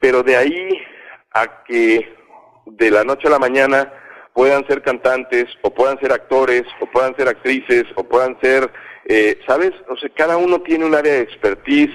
pero 0.00 0.22
de 0.22 0.36
ahí 0.36 0.68
a 1.32 1.64
que 1.64 2.14
de 2.66 2.90
la 2.90 3.04
noche 3.04 3.28
a 3.28 3.30
la 3.30 3.38
mañana 3.38 3.92
puedan 4.32 4.66
ser 4.66 4.82
cantantes 4.82 5.46
o 5.62 5.70
puedan 5.72 5.98
ser 6.00 6.12
actores 6.12 6.64
o 6.80 6.86
puedan 6.86 7.16
ser 7.16 7.28
actrices 7.28 7.84
o 7.94 8.04
puedan 8.04 8.36
ser, 8.40 8.70
eh, 9.06 9.38
¿sabes? 9.46 9.72
O 9.88 9.96
sea, 9.96 10.10
cada 10.10 10.36
uno 10.36 10.60
tiene 10.62 10.84
un 10.84 10.94
área 10.94 11.14
de 11.14 11.20
expertise 11.20 11.94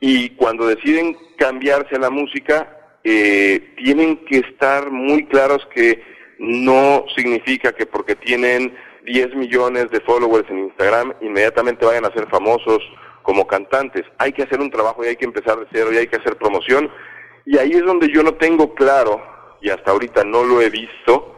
y 0.00 0.30
cuando 0.30 0.66
deciden 0.66 1.16
cambiarse 1.36 1.96
a 1.96 2.00
la 2.00 2.10
música, 2.10 2.76
eh, 3.04 3.74
tienen 3.76 4.24
que 4.26 4.38
estar 4.38 4.90
muy 4.90 5.26
claros 5.26 5.66
que 5.74 6.02
no 6.38 7.04
significa 7.16 7.72
que 7.72 7.86
porque 7.86 8.14
tienen 8.16 8.74
10 9.04 9.34
millones 9.34 9.90
de 9.90 10.00
followers 10.00 10.48
en 10.50 10.58
Instagram 10.60 11.14
inmediatamente 11.20 11.84
vayan 11.84 12.04
a 12.04 12.12
ser 12.12 12.28
famosos 12.28 12.80
como 13.22 13.46
cantantes. 13.46 14.04
Hay 14.18 14.32
que 14.32 14.42
hacer 14.42 14.60
un 14.60 14.70
trabajo 14.70 15.04
y 15.04 15.08
hay 15.08 15.16
que 15.16 15.24
empezar 15.24 15.58
de 15.58 15.66
cero 15.72 15.90
y 15.92 15.98
hay 15.98 16.06
que 16.06 16.16
hacer 16.16 16.36
promoción 16.36 16.90
y 17.48 17.56
ahí 17.56 17.72
es 17.72 17.82
donde 17.82 18.12
yo 18.12 18.22
no 18.22 18.34
tengo 18.34 18.74
claro, 18.74 19.22
y 19.62 19.70
hasta 19.70 19.92
ahorita 19.92 20.22
no 20.22 20.44
lo 20.44 20.60
he 20.60 20.68
visto, 20.68 21.34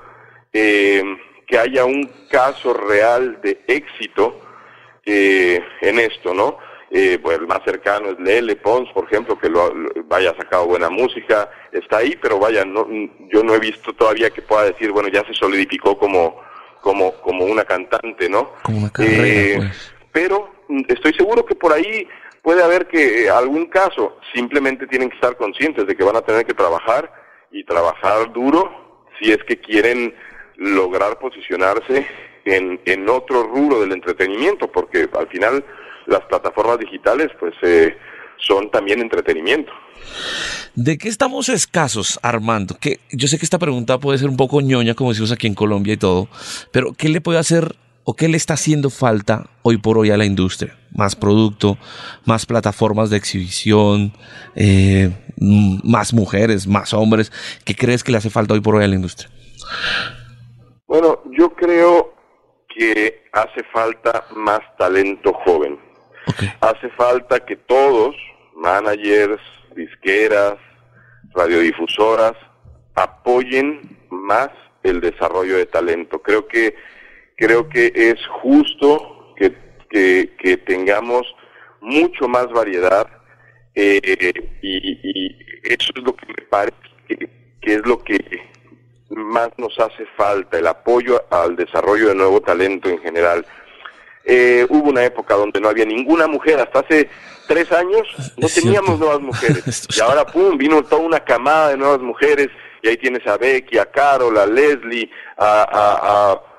eh, 0.52 1.04
que 1.46 1.56
haya 1.56 1.84
un 1.84 2.10
caso 2.28 2.74
real 2.74 3.40
de 3.40 3.62
éxito 3.68 4.40
eh, 5.06 5.62
en 5.80 6.00
esto, 6.00 6.34
¿no? 6.34 6.58
Eh, 6.90 7.20
pues 7.22 7.38
el 7.38 7.46
más 7.46 7.60
cercano 7.64 8.10
es 8.10 8.18
Lele 8.18 8.56
Pons, 8.56 8.90
por 8.92 9.04
ejemplo, 9.04 9.38
que 9.38 9.48
lo, 9.48 9.72
vaya 10.06 10.34
sacado 10.36 10.66
buena 10.66 10.90
música, 10.90 11.48
está 11.70 11.98
ahí, 11.98 12.18
pero 12.20 12.40
vaya, 12.40 12.64
no, 12.64 12.88
yo 13.32 13.44
no 13.44 13.54
he 13.54 13.60
visto 13.60 13.92
todavía 13.92 14.30
que 14.30 14.42
pueda 14.42 14.64
decir, 14.64 14.90
bueno, 14.90 15.08
ya 15.10 15.24
se 15.26 15.34
solidificó 15.34 15.96
como, 15.96 16.42
como, 16.80 17.12
como 17.20 17.44
una 17.44 17.64
cantante, 17.64 18.28
¿no? 18.28 18.54
Como 18.64 18.78
una 18.78 18.90
carrera, 18.90 19.58
pues. 19.58 19.94
Pero 20.10 20.50
estoy 20.88 21.14
seguro 21.14 21.46
que 21.46 21.54
por 21.54 21.72
ahí 21.72 22.08
puede 22.42 22.62
haber 22.62 22.88
que 22.88 23.24
eh, 23.24 23.30
algún 23.30 23.66
caso 23.66 24.18
simplemente 24.34 24.86
tienen 24.86 25.10
que 25.10 25.16
estar 25.16 25.36
conscientes 25.36 25.86
de 25.86 25.96
que 25.96 26.04
van 26.04 26.16
a 26.16 26.22
tener 26.22 26.44
que 26.46 26.54
trabajar 26.54 27.12
y 27.50 27.64
trabajar 27.64 28.32
duro 28.32 29.08
si 29.20 29.30
es 29.32 29.38
que 29.44 29.60
quieren 29.60 30.14
lograr 30.56 31.18
posicionarse 31.18 32.06
en, 32.44 32.80
en 32.84 33.08
otro 33.08 33.44
rubro 33.44 33.80
del 33.80 33.92
entretenimiento, 33.92 34.70
porque 34.70 35.08
al 35.18 35.28
final 35.28 35.64
las 36.06 36.20
plataformas 36.22 36.78
digitales 36.78 37.28
pues 37.38 37.54
eh, 37.62 37.96
son 38.36 38.70
también 38.70 39.00
entretenimiento. 39.00 39.72
¿De 40.74 40.98
qué 40.98 41.08
estamos 41.08 41.48
escasos, 41.48 42.18
Armando? 42.22 42.76
Que 42.80 43.00
yo 43.10 43.28
sé 43.28 43.38
que 43.38 43.44
esta 43.44 43.58
pregunta 43.58 43.98
puede 43.98 44.18
ser 44.18 44.28
un 44.28 44.36
poco 44.36 44.60
ñoña, 44.60 44.94
como 44.94 45.10
decimos 45.10 45.32
aquí 45.32 45.46
en 45.46 45.54
Colombia 45.54 45.94
y 45.94 45.98
todo, 45.98 46.28
pero 46.72 46.92
¿qué 46.96 47.08
le 47.08 47.20
puede 47.20 47.38
hacer 47.38 47.76
o 48.10 48.14
qué 48.14 48.28
le 48.28 48.36
está 48.36 48.54
haciendo 48.54 48.90
falta 48.90 49.50
hoy 49.62 49.76
por 49.78 49.96
hoy 49.98 50.10
a 50.10 50.16
la 50.16 50.24
industria? 50.24 50.76
más 50.92 51.16
producto, 51.16 51.78
más 52.26 52.46
plataformas 52.46 53.10
de 53.10 53.16
exhibición, 53.16 54.12
eh, 54.54 55.10
más 55.38 56.12
mujeres, 56.12 56.66
más 56.66 56.92
hombres. 56.92 57.32
¿Qué 57.64 57.74
crees 57.74 58.04
que 58.04 58.12
le 58.12 58.18
hace 58.18 58.30
falta 58.30 58.54
hoy 58.54 58.60
por 58.60 58.76
hoy 58.76 58.84
a 58.84 58.88
la 58.88 58.96
industria? 58.96 59.30
Bueno, 60.86 61.20
yo 61.38 61.50
creo 61.54 62.12
que 62.68 63.22
hace 63.32 63.62
falta 63.72 64.24
más 64.34 64.60
talento 64.78 65.32
joven. 65.44 65.78
Hace 66.60 66.88
falta 66.96 67.40
que 67.40 67.56
todos, 67.56 68.14
managers, 68.54 69.40
disqueras, 69.74 70.56
radiodifusoras, 71.34 72.34
apoyen 72.94 73.98
más 74.10 74.50
el 74.82 75.00
desarrollo 75.00 75.56
de 75.56 75.66
talento. 75.66 76.20
Creo 76.20 76.46
que 76.46 76.74
creo 77.40 77.68
que 77.68 77.90
es 77.94 78.18
justo 78.42 79.34
que, 79.36 80.56
tengamos 80.66 81.26
mucho 81.80 82.28
más 82.28 82.48
variedad 82.50 83.06
eh, 83.74 84.32
y, 84.62 85.36
eso 85.64 85.92
es 85.96 86.02
lo 86.02 86.14
que 86.14 86.26
me 86.26 86.46
parece 86.48 86.76
que, 87.60 87.74
es 87.74 87.84
lo 87.84 87.98
que 87.98 88.18
más 89.10 89.50
nos 89.58 89.78
hace 89.80 90.06
falta, 90.16 90.58
el 90.58 90.66
apoyo 90.66 91.22
al 91.30 91.56
desarrollo 91.56 92.08
de 92.08 92.14
nuevo 92.14 92.40
talento 92.40 92.88
en 92.88 92.98
general. 93.00 93.44
Eh, 94.24 94.66
hubo 94.68 94.90
una 94.90 95.04
época 95.04 95.34
donde 95.34 95.60
no 95.60 95.68
había 95.68 95.84
ninguna 95.84 96.26
mujer, 96.26 96.60
hasta 96.60 96.80
hace 96.80 97.10
tres 97.48 97.70
años 97.72 98.06
no 98.36 98.48
teníamos 98.48 98.98
nuevas 98.98 99.20
mujeres. 99.30 99.88
Y 99.96 100.00
ahora, 100.00 100.24
pum, 100.24 100.56
vino 100.56 100.82
toda 100.82 101.02
una 101.02 101.20
camada 101.20 101.70
de 101.70 101.78
nuevas 101.78 102.00
mujeres, 102.00 102.48
y 102.82 102.88
ahí 102.88 102.96
tienes 102.96 103.26
a 103.26 103.36
Becky, 103.36 103.78
a 103.78 103.86
Carol, 103.86 104.38
a 104.38 104.46
Leslie, 104.46 105.10
a, 105.36 106.32
a 106.32 106.49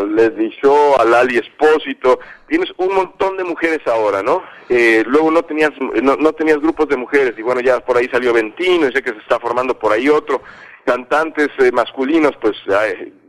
Leslie 0.00 0.50
Shaw, 0.62 0.98
a 0.98 1.04
Lali 1.04 1.36
Espósito, 1.36 2.18
tienes 2.46 2.72
un 2.78 2.94
montón 2.94 3.36
de 3.36 3.44
mujeres 3.44 3.80
ahora, 3.86 4.22
¿no? 4.22 4.42
Eh, 4.68 5.04
luego 5.06 5.30
no 5.30 5.42
tenías, 5.42 5.72
no, 5.78 6.32
tenías 6.32 6.58
grupos 6.58 6.88
de 6.88 6.96
mujeres, 6.96 7.34
y 7.36 7.42
bueno, 7.42 7.60
ya 7.60 7.80
por 7.80 7.98
ahí 7.98 8.08
salió 8.10 8.32
Ventino, 8.32 8.88
y 8.88 8.92
sé 8.92 9.02
que 9.02 9.10
se 9.10 9.18
está 9.18 9.38
formando 9.38 9.78
por 9.78 9.92
ahí 9.92 10.08
otro, 10.08 10.42
cantantes 10.86 11.48
eh, 11.58 11.70
masculinos, 11.70 12.32
pues 12.40 12.56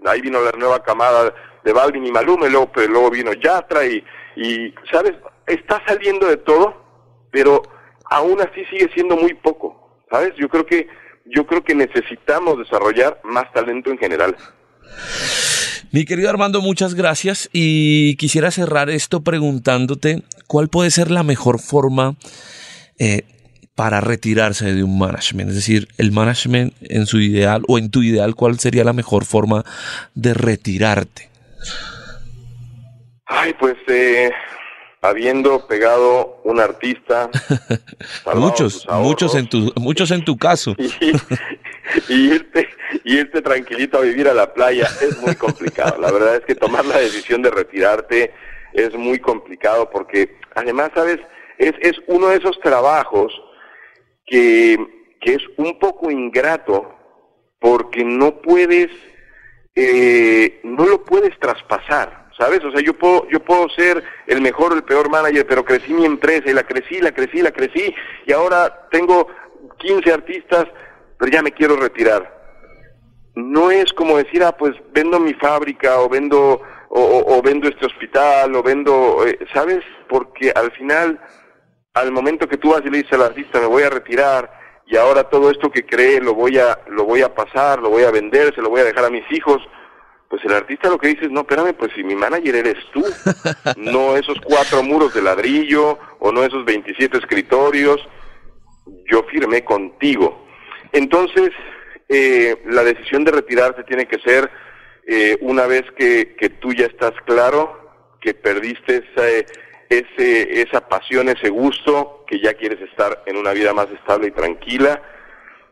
ahí, 0.05 0.21
vino 0.21 0.39
la 0.41 0.51
nueva 0.57 0.81
camada 0.81 1.33
de 1.63 1.73
Balvin 1.73 2.05
y 2.05 2.11
Malume, 2.11 2.49
luego, 2.49 2.71
pero 2.71 2.87
luego 2.87 3.11
vino 3.11 3.33
Yatra, 3.33 3.85
y, 3.85 4.01
y, 4.37 4.73
¿sabes? 4.89 5.15
Está 5.45 5.83
saliendo 5.85 6.27
de 6.27 6.37
todo, 6.37 6.73
pero 7.31 7.63
aún 8.05 8.39
así 8.39 8.63
sigue 8.65 8.89
siendo 8.93 9.17
muy 9.17 9.33
poco, 9.33 9.89
¿sabes? 10.09 10.33
Yo 10.37 10.47
creo 10.47 10.65
que, 10.65 10.87
yo 11.25 11.45
creo 11.45 11.65
que 11.65 11.75
necesitamos 11.75 12.59
desarrollar 12.59 13.19
más 13.23 13.51
talento 13.51 13.91
en 13.91 13.97
general. 13.97 14.37
Mi 15.91 16.05
querido 16.05 16.29
Armando, 16.29 16.61
muchas 16.61 16.93
gracias. 16.93 17.49
Y 17.53 18.15
quisiera 18.15 18.51
cerrar 18.51 18.89
esto 18.89 19.21
preguntándote 19.21 20.23
cuál 20.47 20.69
puede 20.69 20.91
ser 20.91 21.11
la 21.11 21.23
mejor 21.23 21.59
forma 21.59 22.15
eh, 22.97 23.23
para 23.75 24.01
retirarse 24.01 24.73
de 24.73 24.83
un 24.83 24.99
management, 24.99 25.51
es 25.51 25.55
decir, 25.55 25.87
el 25.97 26.11
management 26.11 26.73
en 26.81 27.05
su 27.05 27.21
ideal 27.21 27.63
o 27.69 27.77
en 27.77 27.89
tu 27.89 28.03
ideal, 28.03 28.35
cuál 28.35 28.59
sería 28.59 28.83
la 28.83 28.91
mejor 28.91 29.23
forma 29.23 29.63
de 30.15 30.33
retirarte. 30.33 31.29
Ay, 33.25 33.53
pues 33.57 33.77
eh, 33.87 34.31
habiendo 35.01 35.65
pegado 35.65 36.41
un 36.43 36.59
artista, 36.59 37.29
muchos, 38.35 38.85
muchos 38.91 39.35
en 39.35 39.47
tu, 39.47 39.71
muchos 39.77 40.11
en 40.11 40.25
tu 40.25 40.37
caso, 40.37 40.75
y, 41.01 41.13
irte, 42.09 42.69
y 43.03 43.17
irte 43.17 43.41
tranquilito 43.41 43.97
a 43.97 44.01
vivir 44.01 44.27
a 44.27 44.33
la 44.33 44.53
playa 44.53 44.87
es 45.01 45.17
muy 45.21 45.35
complicado. 45.35 45.99
La 45.99 46.11
verdad 46.11 46.35
es 46.35 46.45
que 46.45 46.55
tomar 46.55 46.85
la 46.85 46.97
decisión 46.97 47.41
de 47.41 47.51
retirarte 47.51 48.33
es 48.73 48.93
muy 48.95 49.19
complicado 49.19 49.89
porque 49.89 50.37
además, 50.55 50.91
sabes, 50.93 51.19
es, 51.57 51.73
es 51.81 51.93
uno 52.07 52.27
de 52.27 52.37
esos 52.37 52.59
trabajos 52.59 53.33
que, 54.25 54.77
que 55.21 55.35
es 55.35 55.43
un 55.57 55.79
poco 55.79 56.11
ingrato 56.11 56.95
porque 57.59 58.03
no 58.03 58.41
puedes, 58.41 58.89
eh, 59.75 60.59
no 60.63 60.85
lo 60.85 61.03
puedes 61.03 61.37
traspasar. 61.39 62.19
¿sabes? 62.39 62.63
O 62.63 62.71
sea, 62.71 62.81
yo 62.81 62.93
puedo, 62.93 63.27
yo 63.29 63.41
puedo 63.41 63.67
ser 63.69 64.01
el 64.25 64.41
mejor 64.41 64.71
o 64.71 64.75
el 64.75 64.83
peor 64.83 65.09
manager, 65.09 65.45
pero 65.45 65.65
crecí 65.65 65.93
mi 65.93 66.05
empresa 66.05 66.49
y 66.49 66.53
la 66.53 66.63
crecí, 66.63 67.01
la 67.01 67.11
crecí, 67.11 67.41
la 67.41 67.51
crecí, 67.51 67.93
y 68.25 68.31
ahora 68.31 68.87
tengo 68.89 69.27
15 69.77 70.11
artistas, 70.11 70.65
pero 71.19 71.31
ya 71.31 71.43
me 71.43 71.51
quiero 71.51 71.75
retirar. 71.75 72.39
No 73.35 73.69
es 73.69 73.93
como 73.93 74.17
decir, 74.17 74.41
ah, 74.43 74.55
pues 74.57 74.73
vendo 74.93 75.19
mi 75.19 75.33
fábrica 75.33 75.99
o 75.99 76.09
vendo, 76.09 76.61
o, 76.89 77.41
vendo 77.43 77.67
este 77.67 77.85
hospital 77.85 78.55
o 78.55 78.63
vendo, 78.63 79.25
eh, 79.27 79.37
¿sabes? 79.53 79.83
Porque 80.07 80.51
al 80.55 80.71
final, 80.71 81.19
al 81.93 82.11
momento 82.11 82.47
que 82.47 82.57
tú 82.57 82.71
vas 82.71 82.81
y 82.85 82.89
le 82.89 82.99
dices 82.99 83.13
al 83.13 83.23
artista, 83.23 83.59
me 83.59 83.67
voy 83.67 83.83
a 83.83 83.89
retirar, 83.89 84.51
y 84.87 84.95
ahora 84.95 85.25
todo 85.25 85.51
esto 85.51 85.69
que 85.69 85.85
cree 85.85 86.19
lo 86.19 86.33
voy 86.33 86.57
a, 86.57 86.79
lo 86.87 87.03
voy 87.03 87.21
a 87.21 87.35
pasar, 87.35 87.79
lo 87.79 87.89
voy 87.89 88.03
a 88.03 88.11
vender, 88.11 88.55
se 88.55 88.61
lo 88.61 88.69
voy 88.69 88.81
a 88.81 88.85
dejar 88.85 89.05
a 89.05 89.09
mis 89.09 89.29
hijos, 89.31 89.61
pues 90.29 90.43
el 90.45 90.53
artista 90.53 90.89
lo 90.89 90.97
que 90.97 91.09
dice 91.09 91.25
es, 91.25 91.31
no, 91.31 91.41
espérame, 91.41 91.73
pues 91.73 91.91
si 91.95 92.03
mi 92.03 92.15
manager 92.15 92.55
eres 92.55 92.77
tú, 92.91 93.03
no 93.77 94.15
esos 94.15 94.39
cuatro 94.41 94.83
muros 94.83 95.13
de 95.13 95.21
ladrillo 95.21 95.99
o 96.19 96.31
no 96.31 96.43
esos 96.43 96.65
27 96.65 97.17
escritorios, 97.17 97.99
yo 99.11 99.23
firmé 99.23 99.63
contigo. 99.63 100.48
Entonces, 100.91 101.49
eh, 102.07 102.61
la 102.65 102.83
decisión 102.83 103.23
de 103.23 103.31
retirarse 103.31 103.83
tiene 103.83 104.07
que 104.07 104.19
ser 104.19 104.49
eh, 105.07 105.37
una 105.41 105.65
vez 105.67 105.83
que, 105.97 106.35
que, 106.35 106.49
tú 106.49 106.73
ya 106.73 106.85
estás 106.85 107.13
claro, 107.25 108.17
que 108.21 108.33
perdiste 108.33 109.03
esa, 109.11 109.27
ese, 109.89 110.61
esa 110.61 110.87
pasión, 110.87 111.29
ese 111.29 111.49
gusto, 111.49 112.23
que 112.27 112.39
ya 112.39 112.53
quieres 112.53 112.81
estar 112.81 113.23
en 113.25 113.37
una 113.37 113.53
vida 113.53 113.73
más 113.73 113.87
estable 113.91 114.27
y 114.27 114.31
tranquila. 114.31 115.01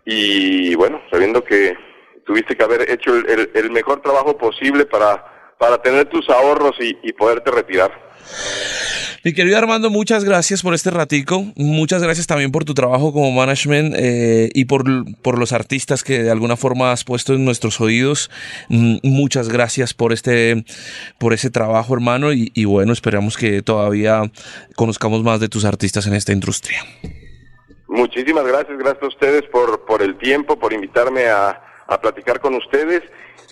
Y 0.06 0.74
bueno, 0.76 1.02
sabiendo 1.12 1.44
que 1.44 1.76
tuviste 2.26 2.56
que 2.56 2.64
haber 2.64 2.90
hecho 2.90 3.16
el, 3.16 3.72
mejor 3.72 4.02
trabajo 4.02 4.38
posible 4.38 4.86
para, 4.86 5.54
para 5.58 5.82
tener 5.82 6.06
tus 6.06 6.30
ahorros 6.30 6.76
y, 6.80 7.14
poderte 7.14 7.52
retirar. 7.52 7.92
Mi 9.24 9.34
querido 9.34 9.58
Armando, 9.58 9.90
muchas 9.90 10.24
gracias 10.24 10.62
por 10.62 10.74
este 10.74 10.92
ratico. 10.92 11.44
Muchas 11.56 12.04
gracias 12.04 12.28
también 12.28 12.52
por 12.52 12.66
tu 12.66 12.74
trabajo 12.74 13.12
como 13.12 13.32
management 13.32 13.96
eh, 13.98 14.50
y 14.54 14.66
por, 14.66 14.84
por, 15.22 15.40
los 15.40 15.54
artistas 15.54 16.04
que 16.04 16.24
de 16.24 16.32
alguna 16.32 16.56
forma 16.56 16.92
has 16.92 17.04
puesto 17.04 17.34
en 17.34 17.44
nuestros 17.44 17.82
oídos. 17.82 18.30
Mm, 18.70 18.98
muchas 19.04 19.50
gracias 19.50 19.94
por 19.94 20.14
este 20.14 20.64
por 21.20 21.34
ese 21.34 21.50
trabajo, 21.50 21.94
hermano. 21.94 22.32
Y, 22.32 22.52
y, 22.54 22.66
bueno, 22.66 22.94
esperamos 22.94 23.38
que 23.38 23.62
todavía 23.62 24.32
conozcamos 24.76 25.24
más 25.24 25.40
de 25.40 25.50
tus 25.50 25.66
artistas 25.66 26.06
en 26.08 26.14
esta 26.14 26.32
industria. 26.32 26.80
Muchísimas 27.88 28.46
gracias, 28.46 28.78
gracias 28.78 29.04
a 29.04 29.08
ustedes 29.08 29.44
por, 29.52 29.86
por 29.86 30.02
el 30.02 30.18
tiempo, 30.18 30.60
por 30.60 30.74
invitarme 30.74 31.28
a, 31.28 31.67
a 31.88 32.00
platicar 32.00 32.40
con 32.40 32.56
ustedes 32.56 33.04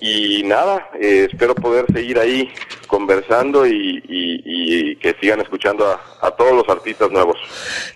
y 0.02 0.44
nada, 0.44 0.90
eh, 1.00 1.28
espero 1.32 1.56
poder 1.56 1.86
seguir 1.94 2.20
ahí 2.20 2.52
conversando 2.88 3.66
y, 3.66 4.98
que 5.02 5.16
sigan 5.22 5.40
escuchando 5.42 5.86
a, 6.22 6.32
todos 6.32 6.54
los 6.54 6.68
artistas 6.68 7.12
nuevos. 7.12 7.38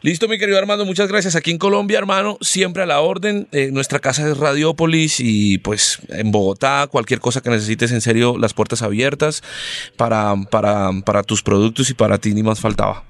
Listo, 0.01 0.27
mi 0.27 0.37
querido 0.37 0.57
Armando, 0.57 0.85
muchas 0.85 1.07
gracias. 1.07 1.35
Aquí 1.35 1.51
en 1.51 1.57
Colombia, 1.57 1.97
hermano, 1.97 2.37
siempre 2.41 2.83
a 2.83 2.85
la 2.85 3.01
orden. 3.01 3.47
Eh, 3.51 3.69
nuestra 3.71 3.99
casa 3.99 4.27
es 4.29 4.37
Radiópolis 4.37 5.19
y 5.19 5.57
pues 5.57 5.99
en 6.09 6.31
Bogotá, 6.31 6.87
cualquier 6.91 7.19
cosa 7.19 7.41
que 7.41 7.49
necesites, 7.49 7.91
en 7.91 8.01
serio, 8.01 8.37
las 8.37 8.53
puertas 8.53 8.81
abiertas 8.81 9.41
para, 9.97 10.35
para, 10.51 10.91
para 11.05 11.23
tus 11.23 11.41
productos 11.41 11.89
y 11.89 11.95
para 11.95 12.17
ti 12.17 12.33
ni 12.33 12.43
más 12.43 12.59
faltaba. 12.59 13.03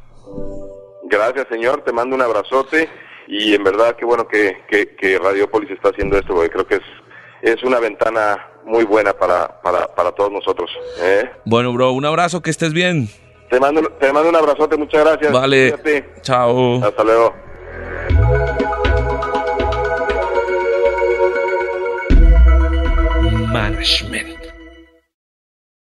Gracias, 1.10 1.48
señor. 1.50 1.84
Te 1.84 1.92
mando 1.92 2.16
un 2.16 2.22
abrazote 2.22 2.90
y 3.28 3.54
en 3.54 3.64
verdad 3.64 3.96
qué 3.98 4.06
bueno 4.06 4.28
que, 4.28 4.64
que, 4.70 4.96
que 4.96 5.20
Radiopolis 5.20 5.72
está 5.72 5.90
haciendo 5.90 6.18
esto, 6.18 6.34
porque 6.34 6.50
creo 6.50 6.68
que 6.68 6.76
es 6.76 6.84
es 7.42 7.64
una 7.64 7.80
ventana 7.80 8.48
muy 8.66 8.84
buena 8.84 9.14
para, 9.14 9.62
para, 9.62 9.88
para 9.88 10.12
todos 10.12 10.32
nosotros. 10.32 10.70
¿eh? 11.02 11.30
Bueno, 11.46 11.74
bro, 11.74 11.92
un 11.92 12.06
abrazo, 12.06 12.42
que 12.42 12.50
estés 12.50 12.74
bien. 12.74 13.10
Te 13.50 13.60
mando, 13.60 13.82
te 14.00 14.14
mando 14.14 14.30
un 14.30 14.36
abrazote, 14.36 14.78
muchas 14.78 15.04
gracias. 15.04 15.32
Vale. 15.32 15.76
Chao. 16.22 16.84
Hasta 16.84 17.04
luego. 17.04 17.34
Management 23.52 24.39